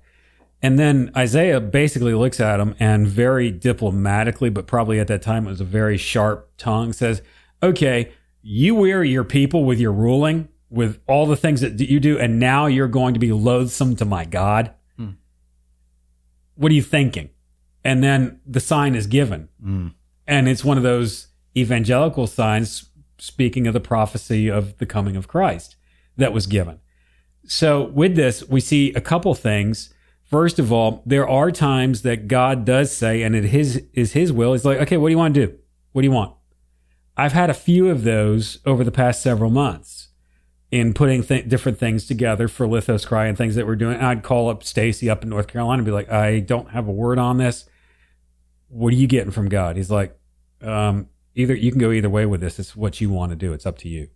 [0.61, 5.47] And then isaiah basically looks at him and very diplomatically but probably at that time
[5.47, 7.21] it was a very sharp tongue says
[7.63, 8.11] okay
[8.41, 12.39] you weary your people with your ruling with all the things that you do and
[12.39, 15.11] now you're going to be loathsome to my god hmm.
[16.55, 17.29] what are you thinking
[17.83, 19.87] and then the sign is given hmm.
[20.27, 22.89] and it's one of those evangelical signs
[23.21, 25.75] speaking of the prophecy of the coming of Christ
[26.17, 26.79] that was given.
[27.45, 29.93] So with this, we see a couple things.
[30.23, 34.31] First of all, there are times that God does say, and it his is his
[34.31, 34.53] will.
[34.53, 35.57] He's like, okay, what do you want to do?
[35.91, 36.35] What do you want?
[37.17, 39.98] I've had a few of those over the past several months
[40.71, 43.99] in putting th- different things together for Lithos Cry and things that we're doing.
[43.99, 46.91] I'd call up Stacy up in North Carolina and be like, I don't have a
[46.91, 47.65] word on this.
[48.67, 49.77] What are you getting from God?
[49.77, 50.17] He's like,
[50.61, 52.59] um, either you can go either way with this.
[52.59, 53.53] It's what you want to do.
[53.53, 54.09] It's up to you.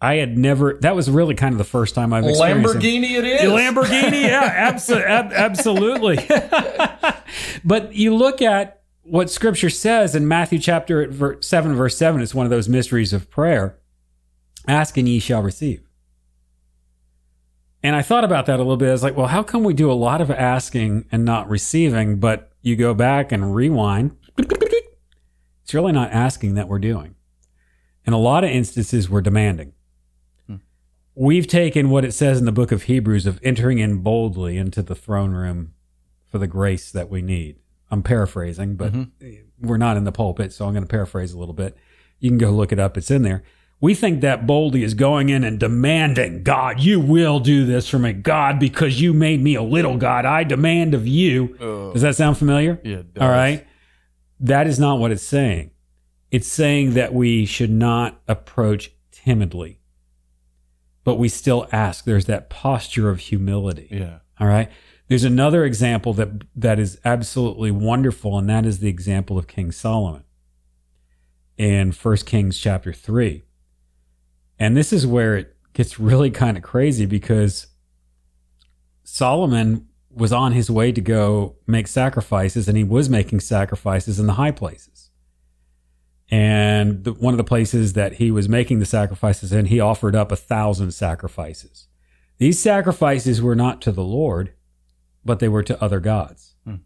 [0.00, 0.78] I had never.
[0.80, 2.78] That was really kind of the first time I've experienced it.
[2.78, 3.40] Lamborghini it is.
[3.42, 6.18] Lamborghini, yeah, abso- ab- absolutely.
[7.64, 12.22] but you look at what Scripture says in Matthew chapter seven, verse seven.
[12.22, 13.76] It's one of those mysteries of prayer.
[14.66, 15.82] Ask and ye shall receive.
[17.82, 18.88] And I thought about that a little bit.
[18.88, 22.20] I was like, well, how come we do a lot of asking and not receiving,
[22.20, 24.16] but you go back and rewind?
[25.70, 27.14] It's really not asking that we're doing.
[28.04, 29.72] In a lot of instances, we're demanding.
[30.46, 30.56] Hmm.
[31.14, 34.82] We've taken what it says in the book of Hebrews of entering in boldly into
[34.82, 35.74] the throne room
[36.26, 37.60] for the grace that we need.
[37.90, 39.66] I'm paraphrasing, but mm-hmm.
[39.66, 41.76] we're not in the pulpit, so I'm going to paraphrase a little bit.
[42.18, 43.42] You can go look it up, it's in there.
[43.82, 47.98] We think that boldly is going in and demanding, God, you will do this for
[47.98, 48.12] me.
[48.12, 51.56] God, because you made me a little God, I demand of you.
[51.58, 52.78] Uh, does that sound familiar?
[52.84, 53.22] Yeah, it does.
[53.22, 53.66] All right.
[54.38, 55.70] That is not what it's saying.
[56.30, 59.80] It's saying that we should not approach timidly,
[61.02, 62.04] but we still ask.
[62.04, 63.88] There's that posture of humility.
[63.90, 64.18] Yeah.
[64.38, 64.70] All right.
[65.08, 69.72] There's another example that that is absolutely wonderful, and that is the example of King
[69.72, 70.22] Solomon
[71.56, 73.42] in 1 Kings chapter 3.
[74.60, 77.66] And this is where it gets really kind of crazy because
[79.02, 84.26] Solomon was on his way to go make sacrifices, and he was making sacrifices in
[84.26, 85.10] the high places.
[86.30, 90.14] And the, one of the places that he was making the sacrifices in, he offered
[90.14, 91.88] up a thousand sacrifices.
[92.38, 94.52] These sacrifices were not to the Lord,
[95.24, 96.54] but they were to other gods.
[96.64, 96.76] Hmm.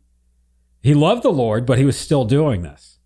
[0.82, 2.98] He loved the Lord, but he was still doing this.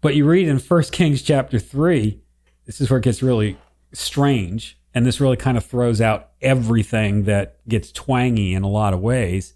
[0.00, 2.20] But you read in 1 Kings chapter 3,
[2.66, 3.58] this is where it gets really
[3.92, 4.78] strange.
[4.92, 9.00] And this really kind of throws out everything that gets twangy in a lot of
[9.00, 9.54] ways.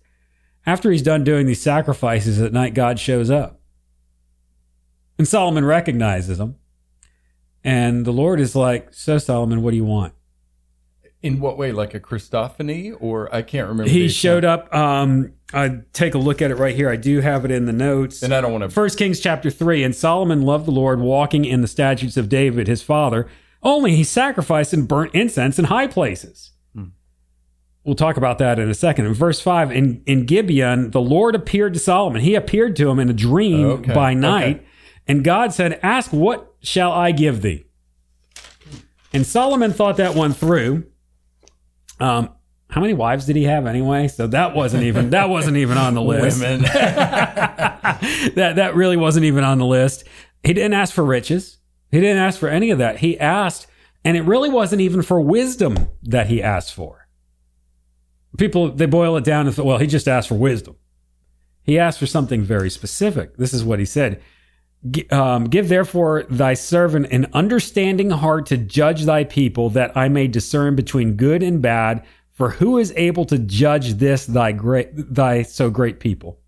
[0.66, 3.60] After he's done doing these sacrifices at night, God shows up.
[5.18, 6.56] And Solomon recognizes him.
[7.62, 10.14] And the Lord is like, So, Solomon, what do you want?
[11.22, 11.72] In what way?
[11.72, 13.90] Like a Christophany, or I can't remember.
[13.90, 14.72] He showed up.
[14.74, 16.90] Um, I take a look at it right here.
[16.90, 18.22] I do have it in the notes.
[18.22, 18.68] And I don't want to.
[18.68, 22.66] First Kings chapter 3 and Solomon loved the Lord walking in the statutes of David
[22.66, 23.26] his father
[23.64, 26.52] only he sacrificed and burnt incense in high places
[27.84, 31.34] we'll talk about that in a second in verse 5 in, in Gibeon the Lord
[31.34, 34.66] appeared to Solomon he appeared to him in a dream Okay, by night okay.
[35.06, 37.66] and God said ask what shall I give thee
[39.12, 40.86] and Solomon thought that one through
[42.00, 42.30] um
[42.70, 44.08] how many wives did he have anyway?
[44.08, 46.62] So that wasn't even that wasn't even on the list Women.
[48.34, 50.02] that that really wasn't even on the list.
[50.42, 51.58] He didn't ask for riches.
[51.94, 52.98] He didn't ask for any of that.
[52.98, 53.68] He asked,
[54.04, 57.06] and it really wasn't even for wisdom that he asked for.
[58.36, 60.74] People they boil it down to well, he just asked for wisdom.
[61.62, 63.36] He asked for something very specific.
[63.36, 64.20] This is what he said.
[65.12, 70.26] Um, give therefore thy servant an understanding heart to judge thy people, that I may
[70.26, 72.04] discern between good and bad.
[72.32, 76.40] For who is able to judge this thy great, thy so great people?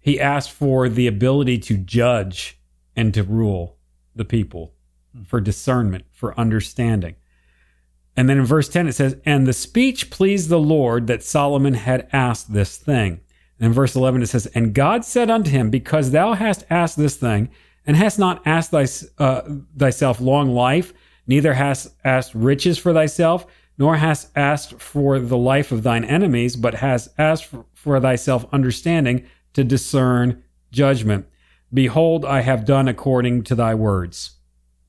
[0.00, 2.58] He asked for the ability to judge
[2.96, 3.75] and to rule
[4.16, 4.74] the people,
[5.24, 7.14] for discernment, for understanding.
[8.16, 11.74] And then in verse 10 it says, And the speech pleased the Lord that Solomon
[11.74, 13.20] had asked this thing.
[13.58, 16.96] And in verse 11 it says, And God said unto him, Because thou hast asked
[16.96, 17.50] this thing,
[17.86, 18.86] and hast not asked thy,
[19.18, 19.42] uh,
[19.76, 20.92] thyself long life,
[21.26, 23.46] neither hast asked riches for thyself,
[23.78, 28.46] nor hast asked for the life of thine enemies, but hast asked for, for thyself
[28.52, 30.42] understanding to discern
[30.72, 31.26] judgment.
[31.76, 34.38] Behold, I have done according to thy words.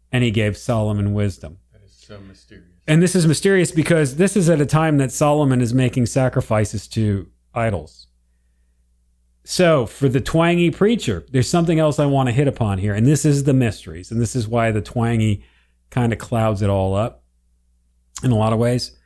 [0.10, 1.58] And he gave Solomon wisdom.
[1.74, 2.66] that is so mysterious.
[2.88, 6.88] And this is mysterious because this is at a time that Solomon is making sacrifices
[6.90, 8.08] to idols.
[9.44, 12.94] So, for the twangy preacher, there's something else I want to hit upon here.
[12.94, 14.10] And this is the mysteries.
[14.10, 15.44] And this is why the twangy
[15.90, 17.26] kind of clouds it all up
[18.24, 18.98] in a lot of ways.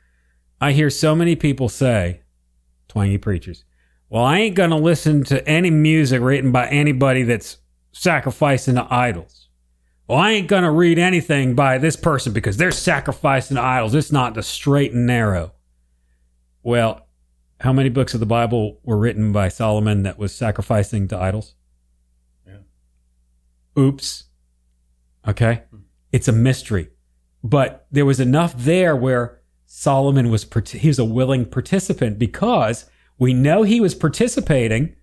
[0.60, 2.20] I hear so many people say,
[2.86, 3.64] twangy preachers,
[4.08, 7.56] well, I ain't going to listen to any music written by anybody that's
[7.92, 9.48] sacrificing to idols.
[10.08, 13.94] Well, I ain't going to read anything by this person because they're sacrificing to idols.
[13.94, 15.52] It's not the straight and narrow.
[16.62, 17.06] Well,
[17.60, 21.54] how many books of the Bible were written by Solomon that was sacrificing to idols?
[22.46, 22.58] Yeah.
[23.78, 24.24] Oops.
[25.28, 25.62] Okay.
[25.70, 25.78] Hmm.
[26.10, 26.88] It's a mystery.
[27.44, 32.88] But there was enough there where Solomon was, he was a willing participant because
[33.18, 34.94] we know he was participating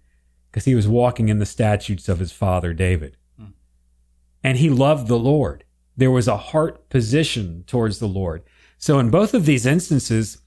[0.51, 3.17] because he was walking in the statutes of his father David.
[3.37, 3.51] Hmm.
[4.43, 5.63] And he loved the Lord.
[5.95, 8.43] There was a heart position towards the Lord.
[8.77, 10.37] So in both of these instances,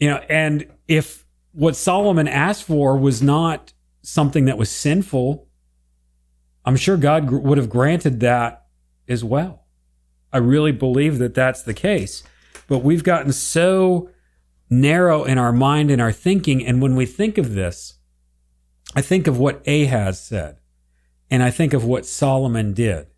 [0.00, 5.48] you know, and if what Solomon asked for was not something that was sinful,
[6.64, 8.66] I'm sure God would have granted that
[9.08, 9.66] as well.
[10.32, 12.22] I really believe that that's the case.
[12.68, 14.10] But we've gotten so
[14.68, 16.66] narrow in our mind and our thinking.
[16.66, 17.95] And when we think of this,
[18.96, 20.56] I think of what Ahaz said,
[21.30, 23.08] and I think of what Solomon did.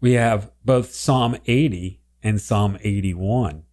[0.00, 3.64] We have both Psalm 80 and Psalm 81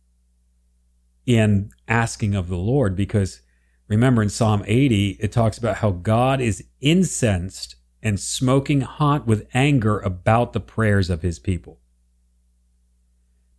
[1.25, 3.41] in asking of the Lord, because
[3.87, 9.47] remember in Psalm 80, it talks about how God is incensed and smoking hot with
[9.53, 11.79] anger about the prayers of his people.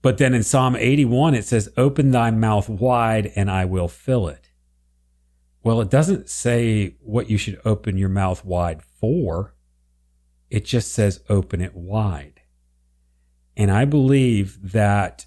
[0.02, 4.28] But then in Psalm 81, it says, Open thy mouth wide and I will fill
[4.28, 4.47] it.
[5.68, 9.54] Well, it doesn't say what you should open your mouth wide for.
[10.48, 12.40] It just says open it wide.
[13.54, 15.26] And I believe that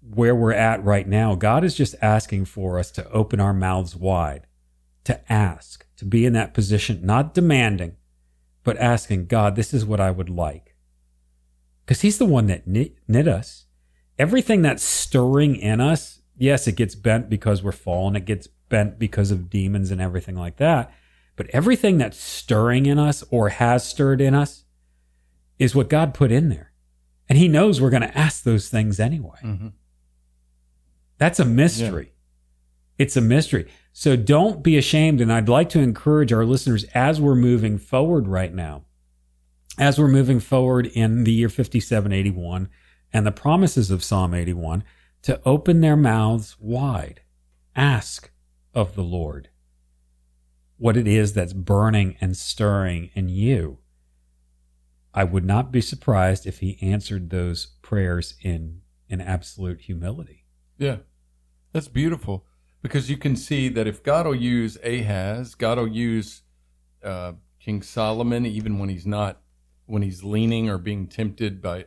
[0.00, 3.94] where we're at right now, God is just asking for us to open our mouths
[3.94, 4.48] wide,
[5.04, 7.94] to ask, to be in that position, not demanding,
[8.64, 10.74] but asking, God, this is what I would like.
[11.84, 13.66] Because He's the one that knit, knit us
[14.18, 18.98] everything that's stirring in us, yes, it gets bent because we're fallen, it gets bent
[18.98, 20.92] because of demons and everything like that.
[21.36, 24.64] But everything that's stirring in us or has stirred in us
[25.58, 26.72] is what God put in there.
[27.28, 29.38] And He knows we're going to ask those things anyway.
[29.44, 29.68] Mm-hmm.
[31.18, 32.06] That's a mystery.
[32.98, 33.04] Yeah.
[33.04, 33.70] It's a mystery.
[33.92, 35.20] So don't be ashamed.
[35.20, 38.84] And I'd like to encourage our listeners as we're moving forward right now,
[39.78, 42.68] as we're moving forward in the year 5781
[43.12, 44.82] and the promises of Psalm 81
[45.22, 47.20] to open their mouths wide.
[47.76, 48.31] Ask
[48.74, 49.48] of the Lord
[50.82, 53.78] what it is that's burning and stirring in you.
[55.14, 60.44] I would not be surprised if he answered those prayers in, in absolute humility.
[60.78, 60.96] Yeah,
[61.72, 62.46] that's beautiful
[62.82, 66.42] because you can see that if God will use Ahaz, God will use
[67.04, 69.40] uh, King Solomon, even when he's not,
[69.86, 71.84] when he's leaning or being tempted by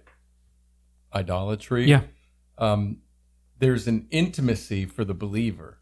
[1.14, 1.84] idolatry.
[1.84, 2.04] Yeah.
[2.58, 3.00] Um,
[3.60, 5.80] there's an intimacy for the believer.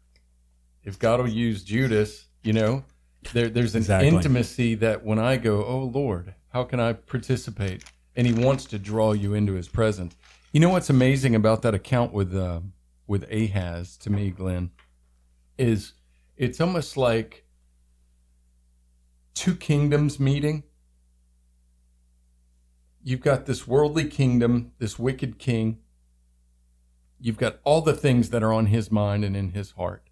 [0.84, 2.84] If God will use Judas, you know,
[3.32, 4.08] there, there's an exactly.
[4.08, 7.84] intimacy that when I go, oh Lord, how can I participate?
[8.16, 10.14] And He wants to draw you into His presence.
[10.52, 12.60] You know what's amazing about that account with uh,
[13.06, 14.70] with Ahaz to me, Glenn,
[15.58, 15.94] is
[16.36, 17.44] it's almost like
[19.34, 20.62] two kingdoms meeting
[23.04, 25.78] you've got this worldly kingdom, this wicked king.
[27.20, 30.08] You've got all the things that are on his mind and in his heart.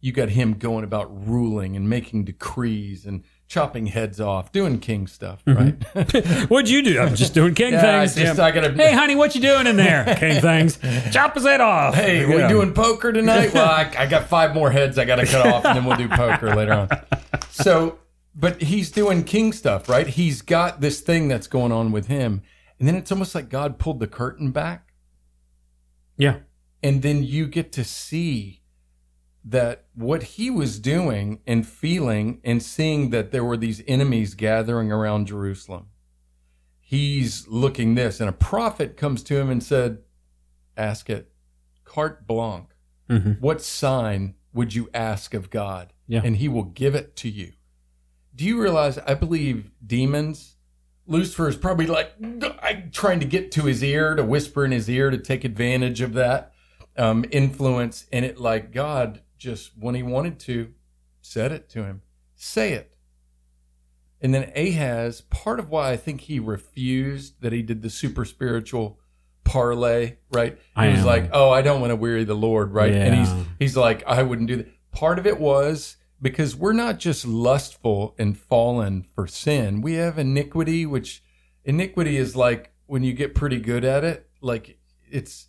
[0.00, 5.06] You got him going about ruling and making decrees and chopping heads off, doing king
[5.06, 5.96] stuff, mm-hmm.
[5.96, 6.48] right?
[6.50, 7.00] What'd you do?
[7.00, 8.14] I'm just doing king yeah, things.
[8.14, 10.04] Just, I gotta, hey, honey, what you doing in there?
[10.18, 10.78] king things.
[11.12, 11.94] Chop his head off.
[11.94, 12.42] Hey, yeah.
[12.42, 13.54] we doing poker tonight?
[13.54, 15.96] Well, I, I got five more heads I got to cut off, and then we'll
[15.96, 16.88] do poker later on.
[17.50, 17.98] So
[18.38, 20.06] but he's doing king stuff, right?
[20.06, 22.42] He's got this thing that's going on with him.
[22.78, 24.92] And then it's almost like God pulled the curtain back.
[26.18, 26.40] Yeah.
[26.82, 28.62] And then you get to see
[29.46, 34.92] that what he was doing and feeling and seeing that there were these enemies gathering
[34.92, 35.86] around Jerusalem.
[36.80, 39.98] He's looking this, and a prophet comes to him and said,
[40.76, 41.32] Ask it,
[41.84, 42.68] carte blanche.
[43.08, 43.32] Mm-hmm.
[43.32, 45.92] What sign would you ask of God?
[46.06, 46.20] Yeah.
[46.22, 47.52] And he will give it to you
[48.36, 50.56] do you realize I believe demons,
[51.06, 52.12] Lucifer is probably like
[52.92, 56.12] trying to get to his ear, to whisper in his ear, to take advantage of
[56.12, 56.52] that
[56.96, 58.06] um, influence.
[58.12, 60.72] And it like God just, when he wanted to,
[61.20, 62.02] said it to him.
[62.34, 62.96] Say it.
[64.20, 68.24] And then Ahaz, part of why I think he refused that he did the super
[68.24, 68.98] spiritual
[69.44, 70.58] parlay, right?
[70.78, 72.92] He was like, "Oh, I don't want to weary the Lord," right?
[72.92, 73.04] Yeah.
[73.04, 76.98] And he's he's like, "I wouldn't do that." Part of it was because we're not
[76.98, 79.82] just lustful and fallen for sin.
[79.82, 81.22] We have iniquity, which
[81.64, 84.78] iniquity is like when you get pretty good at it, like
[85.10, 85.48] it's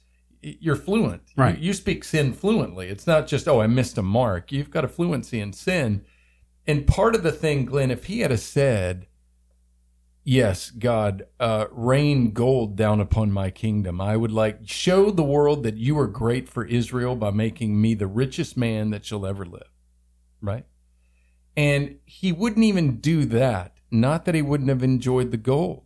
[0.60, 1.24] you're fluent.
[1.36, 1.58] Right.
[1.58, 2.88] You, you speak sin fluently.
[2.88, 4.52] It's not just, oh, I missed a mark.
[4.52, 6.06] You've got a fluency in sin.
[6.66, 9.08] And part of the thing, Glenn, if he had said,
[10.24, 14.02] Yes, God, uh, rain gold down upon my kingdom.
[14.02, 17.94] I would like show the world that you are great for Israel by making me
[17.94, 19.70] the richest man that shall ever live
[20.42, 20.66] right?
[21.56, 23.78] And he wouldn't even do that.
[23.90, 25.84] Not that he wouldn't have enjoyed the gold,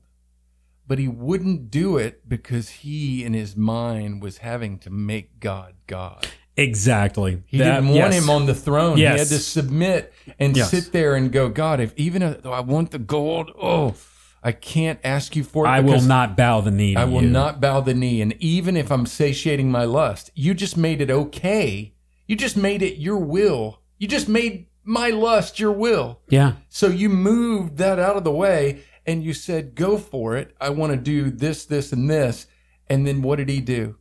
[0.92, 5.74] but he wouldn't do it because he, in his mind, was having to make God
[5.88, 6.28] God.
[6.58, 7.44] Exactly.
[7.46, 8.22] He that, didn't want yes.
[8.22, 8.98] him on the throne.
[8.98, 9.14] Yes.
[9.14, 10.70] He had to submit and yes.
[10.70, 13.96] sit there and go, God, if even though I want the gold, oh,
[14.44, 15.70] I can't ask you for it.
[15.70, 16.98] I will not bow the knee.
[16.98, 17.30] I will you.
[17.30, 18.22] not bow the knee.
[18.22, 21.94] And even if I'm satiating my lust, you just made it okay.
[22.28, 23.80] You just made it your will.
[23.98, 26.20] You just made my lust your will.
[26.28, 26.56] Yeah.
[26.68, 30.56] So you moved that out of the way and you said, go for it.
[30.60, 32.48] I want to do this, this, and this.
[32.88, 33.98] And then what did he do?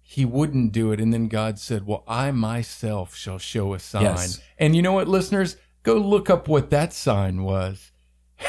[0.00, 1.00] He wouldn't do it.
[1.00, 4.02] And then God said, well, I myself shall show a sign.
[4.02, 4.40] Yes.
[4.58, 5.56] And you know what, listeners?
[5.82, 7.91] Go look up what that sign was.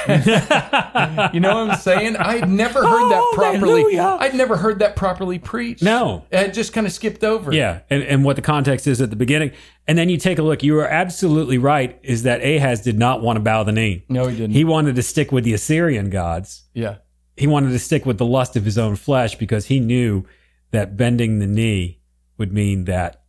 [1.33, 2.15] You know what I'm saying?
[2.17, 3.95] I'd never heard that oh, properly.
[3.95, 4.17] Hallelujah.
[4.19, 5.81] I'd never heard that properly preached.
[5.81, 6.25] No.
[6.31, 7.53] I just kind of skipped over.
[7.53, 9.51] Yeah, and, and what the context is at the beginning.
[9.87, 13.21] And then you take a look, you are absolutely right, is that Ahaz did not
[13.21, 14.05] want to bow the knee.
[14.09, 14.53] No, he didn't.
[14.53, 16.63] He wanted to stick with the Assyrian gods.
[16.73, 16.97] yeah.
[17.35, 20.23] He wanted to stick with the lust of his own flesh because he knew
[20.69, 21.99] that bending the knee
[22.37, 23.23] would mean that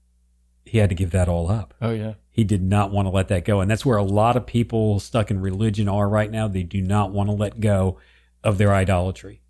[0.66, 1.72] he had to give that all up.
[1.80, 2.14] Oh, yeah.
[2.34, 3.60] He did not want to let that go.
[3.60, 6.48] And that's where a lot of people stuck in religion are right now.
[6.48, 8.00] They do not want to let go
[8.42, 9.40] of their idolatry.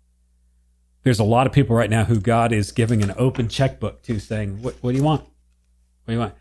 [1.01, 4.19] There's a lot of people right now who God is giving an open checkbook to
[4.19, 5.21] saying, What, what do you want?
[5.21, 5.31] What
[6.05, 6.35] do you want?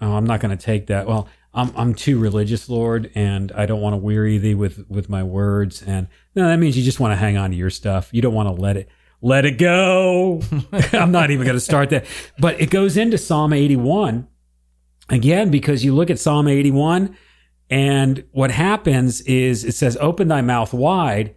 [0.00, 1.08] Oh, I'm not going to take that.
[1.08, 5.08] Well, I'm, I'm too religious, Lord, and I don't want to weary thee with, with
[5.08, 5.82] my words.
[5.82, 6.06] And
[6.36, 8.10] no, that means you just want to hang on to your stuff.
[8.12, 8.88] You don't want to let it,
[9.20, 10.40] let it go.
[10.92, 12.04] I'm not even going to start that.
[12.38, 14.28] But it goes into Psalm 81
[15.08, 17.16] again because you look at Psalm 81
[17.70, 21.34] and what happens is it says open thy mouth wide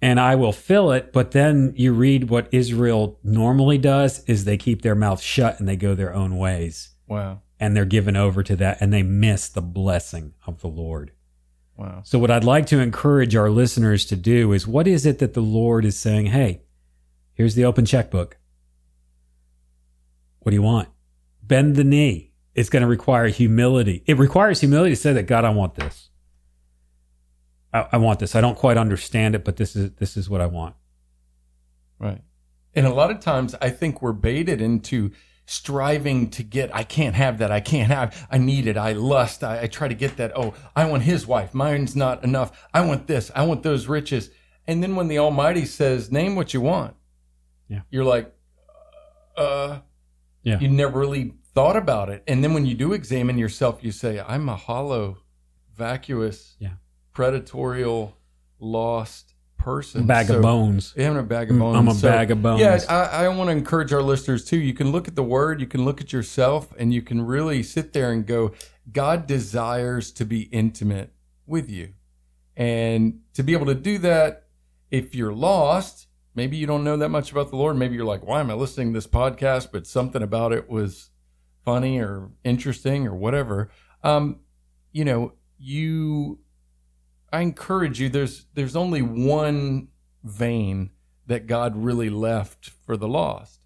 [0.00, 4.56] and I will fill it but then you read what Israel normally does is they
[4.56, 7.40] keep their mouth shut and they go their own ways Wow.
[7.60, 11.12] and they're given over to that and they miss the blessing of the Lord.
[11.76, 12.02] Wow.
[12.04, 15.34] So what I'd like to encourage our listeners to do is what is it that
[15.34, 16.62] the Lord is saying, "Hey,
[17.34, 18.36] here's the open checkbook.
[20.40, 20.88] What do you want?
[21.42, 22.27] Bend the knee.
[22.58, 24.02] It's going to require humility.
[24.06, 26.10] It requires humility to say that God, I want this.
[27.72, 28.34] I, I want this.
[28.34, 30.74] I don't quite understand it, but this is this is what I want.
[32.00, 32.22] Right.
[32.74, 35.12] And a lot of times I think we're baited into
[35.46, 37.50] striving to get, I can't have that.
[37.50, 38.76] I can't have, I need it.
[38.76, 39.42] I lust.
[39.44, 40.32] I, I try to get that.
[40.36, 41.54] Oh, I want his wife.
[41.54, 42.66] Mine's not enough.
[42.74, 43.30] I want this.
[43.34, 44.30] I want those riches.
[44.66, 46.96] And then when the Almighty says, name what you want,
[47.68, 47.80] Yeah.
[47.88, 48.34] you're like,
[49.36, 49.78] uh,
[50.42, 50.58] Yeah.
[50.60, 52.22] you never really thought about it.
[52.28, 55.18] And then when you do examine yourself, you say, I'm a hollow,
[55.74, 56.74] vacuous, Yeah.
[57.14, 58.12] predatorial,
[58.60, 60.06] lost person.
[60.06, 60.94] Bag So- of bones.
[60.96, 61.76] yeah, I'm a bag of Mm, bones.
[61.76, 62.60] I'm a bag of bones.
[62.60, 64.56] Yeah, I, I want to encourage our listeners too.
[64.58, 67.62] You can look at the word, you can look at yourself, and you can really
[67.64, 68.52] sit there and go,
[68.92, 71.12] God desires to be intimate
[71.46, 71.88] with you.
[72.56, 74.44] And to be able to do that,
[74.92, 76.06] if you're lost,
[76.36, 77.76] maybe you don't know that much about the Lord.
[77.76, 79.68] Maybe you're like, why am I listening to this podcast?
[79.72, 81.10] But something about it was
[81.68, 83.68] funny or interesting or whatever.
[84.02, 84.40] Um,
[84.90, 86.38] you know, you
[87.30, 89.88] I encourage you there's there's only one
[90.24, 90.90] vein
[91.26, 93.60] that God really left for the lost.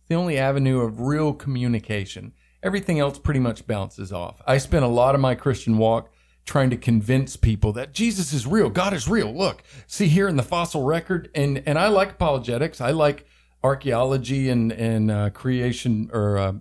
[0.00, 2.32] It's the only avenue of real communication.
[2.64, 4.42] Everything else pretty much bounces off.
[4.44, 6.12] I spent a lot of my Christian walk
[6.44, 9.32] trying to convince people that Jesus is real, God is real.
[9.32, 12.80] Look, see here in the fossil record, and and I like apologetics.
[12.80, 13.24] I like
[13.62, 16.52] archaeology and and uh, creation or uh,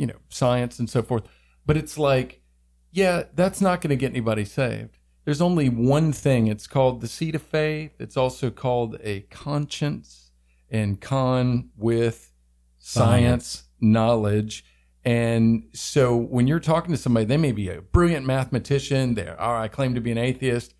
[0.00, 1.24] you know science and so forth.
[1.66, 2.40] But it's like,
[2.90, 4.96] yeah, that's not going to get anybody saved.
[5.26, 6.46] There's only one thing.
[6.46, 7.92] It's called the seed of faith.
[8.00, 10.32] It's also called a conscience,
[10.70, 12.32] and con with
[12.78, 14.64] science, knowledge.
[15.04, 19.14] And so when you're talking to somebody, they may be a brilliant mathematician.
[19.14, 20.74] They're, I claim to be an atheist.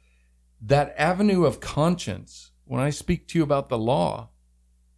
[0.63, 4.31] That avenue of conscience, when I speak to you about the law,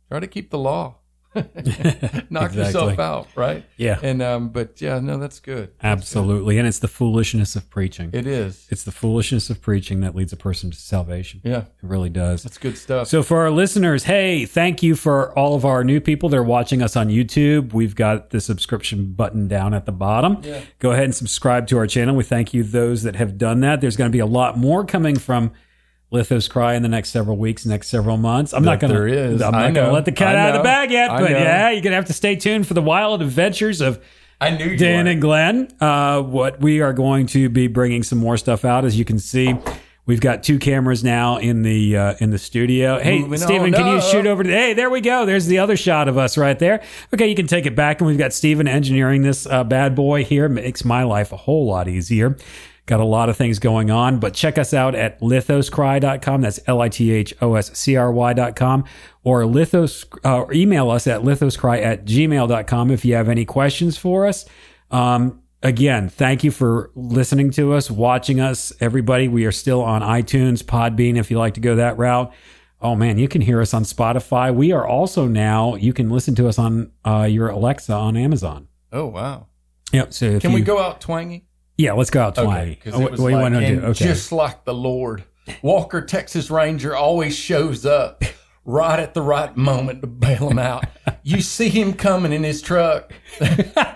[0.09, 0.99] try to keep the law.
[1.35, 3.65] Knock yourself out, right?
[3.77, 3.99] Yeah.
[4.03, 5.69] And um, but yeah, no, that's good.
[5.81, 6.59] That's Absolutely.
[6.59, 8.11] And it's the foolishness of preaching.
[8.13, 8.67] It is.
[8.71, 11.41] It's the foolishness of preaching that leads a person to salvation.
[11.45, 12.43] Yeah, It really does.
[12.43, 13.09] that's good stuff.
[13.09, 16.43] So, for our listeners, hey, thank you for all of our new people that are
[16.43, 17.73] watching us on YouTube.
[17.73, 20.39] We've got the subscription button down at the bottom.
[20.43, 20.61] Yeah.
[20.79, 22.15] Go ahead and subscribe to our channel.
[22.17, 23.81] We thank you those that have done that.
[23.81, 25.53] There's going to be a lot more coming from
[26.13, 28.53] Lithos Cry in the next several weeks, next several months.
[28.53, 29.41] I'm not That going there is.
[29.43, 31.31] I'm I not going to let the cat out of the bag yet, I but
[31.31, 31.39] know.
[31.39, 34.03] yeah, you're going to have to stay tuned for the wild adventures of
[34.41, 35.11] I knew you Dan were.
[35.13, 35.69] and Glenn.
[35.81, 39.19] Uh, what we are going to be bringing some more stuff out, as you can
[39.19, 39.55] see.
[40.05, 42.99] We've got two cameras now in the uh, in the studio.
[42.99, 44.51] Hey, Moving Stephen, on can you shoot over to?
[44.51, 45.25] Hey, there we go.
[45.25, 46.83] There's the other shot of us right there.
[47.15, 50.25] Okay, you can take it back, and we've got Stephen engineering this uh, bad boy
[50.25, 50.49] here.
[50.49, 52.37] Makes my life a whole lot easier.
[52.87, 56.41] Got a lot of things going on, but check us out at lithoscry.com.
[56.41, 58.85] That's L I T H O S C R Y.com
[59.25, 64.27] or lithos, uh, email us at lithoscry at gmail.com if you have any questions for
[64.27, 64.47] us.
[64.91, 69.29] Um, again, thank you for listening to us, watching us, everybody.
[69.29, 72.33] We are still on iTunes, Podbean, if you like to go that route.
[72.81, 74.53] Oh man, you can hear us on Spotify.
[74.53, 78.67] We are also now, you can listen to us on uh, your Alexa on Amazon.
[78.93, 79.47] Oh wow!
[79.93, 80.13] Yep.
[80.13, 81.45] So Can you, we go out twangy?
[81.79, 82.75] Yeah, let's go out twenty.
[82.75, 83.81] because Oh, what what do you want to do?
[83.87, 84.05] Okay.
[84.05, 85.25] just like the Lord,
[85.63, 88.23] Walker Texas Ranger always shows up
[88.65, 90.85] right at the right moment to bail him out.
[91.25, 93.13] You see him coming in his truck.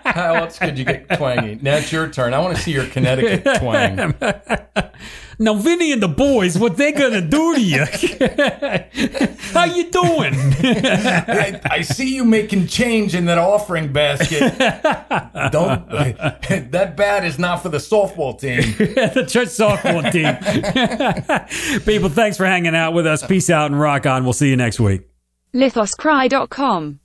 [0.05, 1.59] How else could you get twangy?
[1.63, 2.35] Now it's your turn.
[2.35, 4.15] I want to see your Connecticut twang.
[5.39, 7.85] now, Vinny and the boys, what they gonna do to you?
[9.53, 10.35] How you doing?
[10.35, 14.59] I, I see you making change in that offering basket.
[15.53, 15.89] Don't.
[16.71, 18.61] that bat is not for the softball team.
[18.79, 21.81] the church softball team.
[21.85, 23.27] People, thanks for hanging out with us.
[23.27, 24.25] Peace out and rock on.
[24.25, 25.03] We'll see you next week.
[25.55, 27.01] lithoscry.com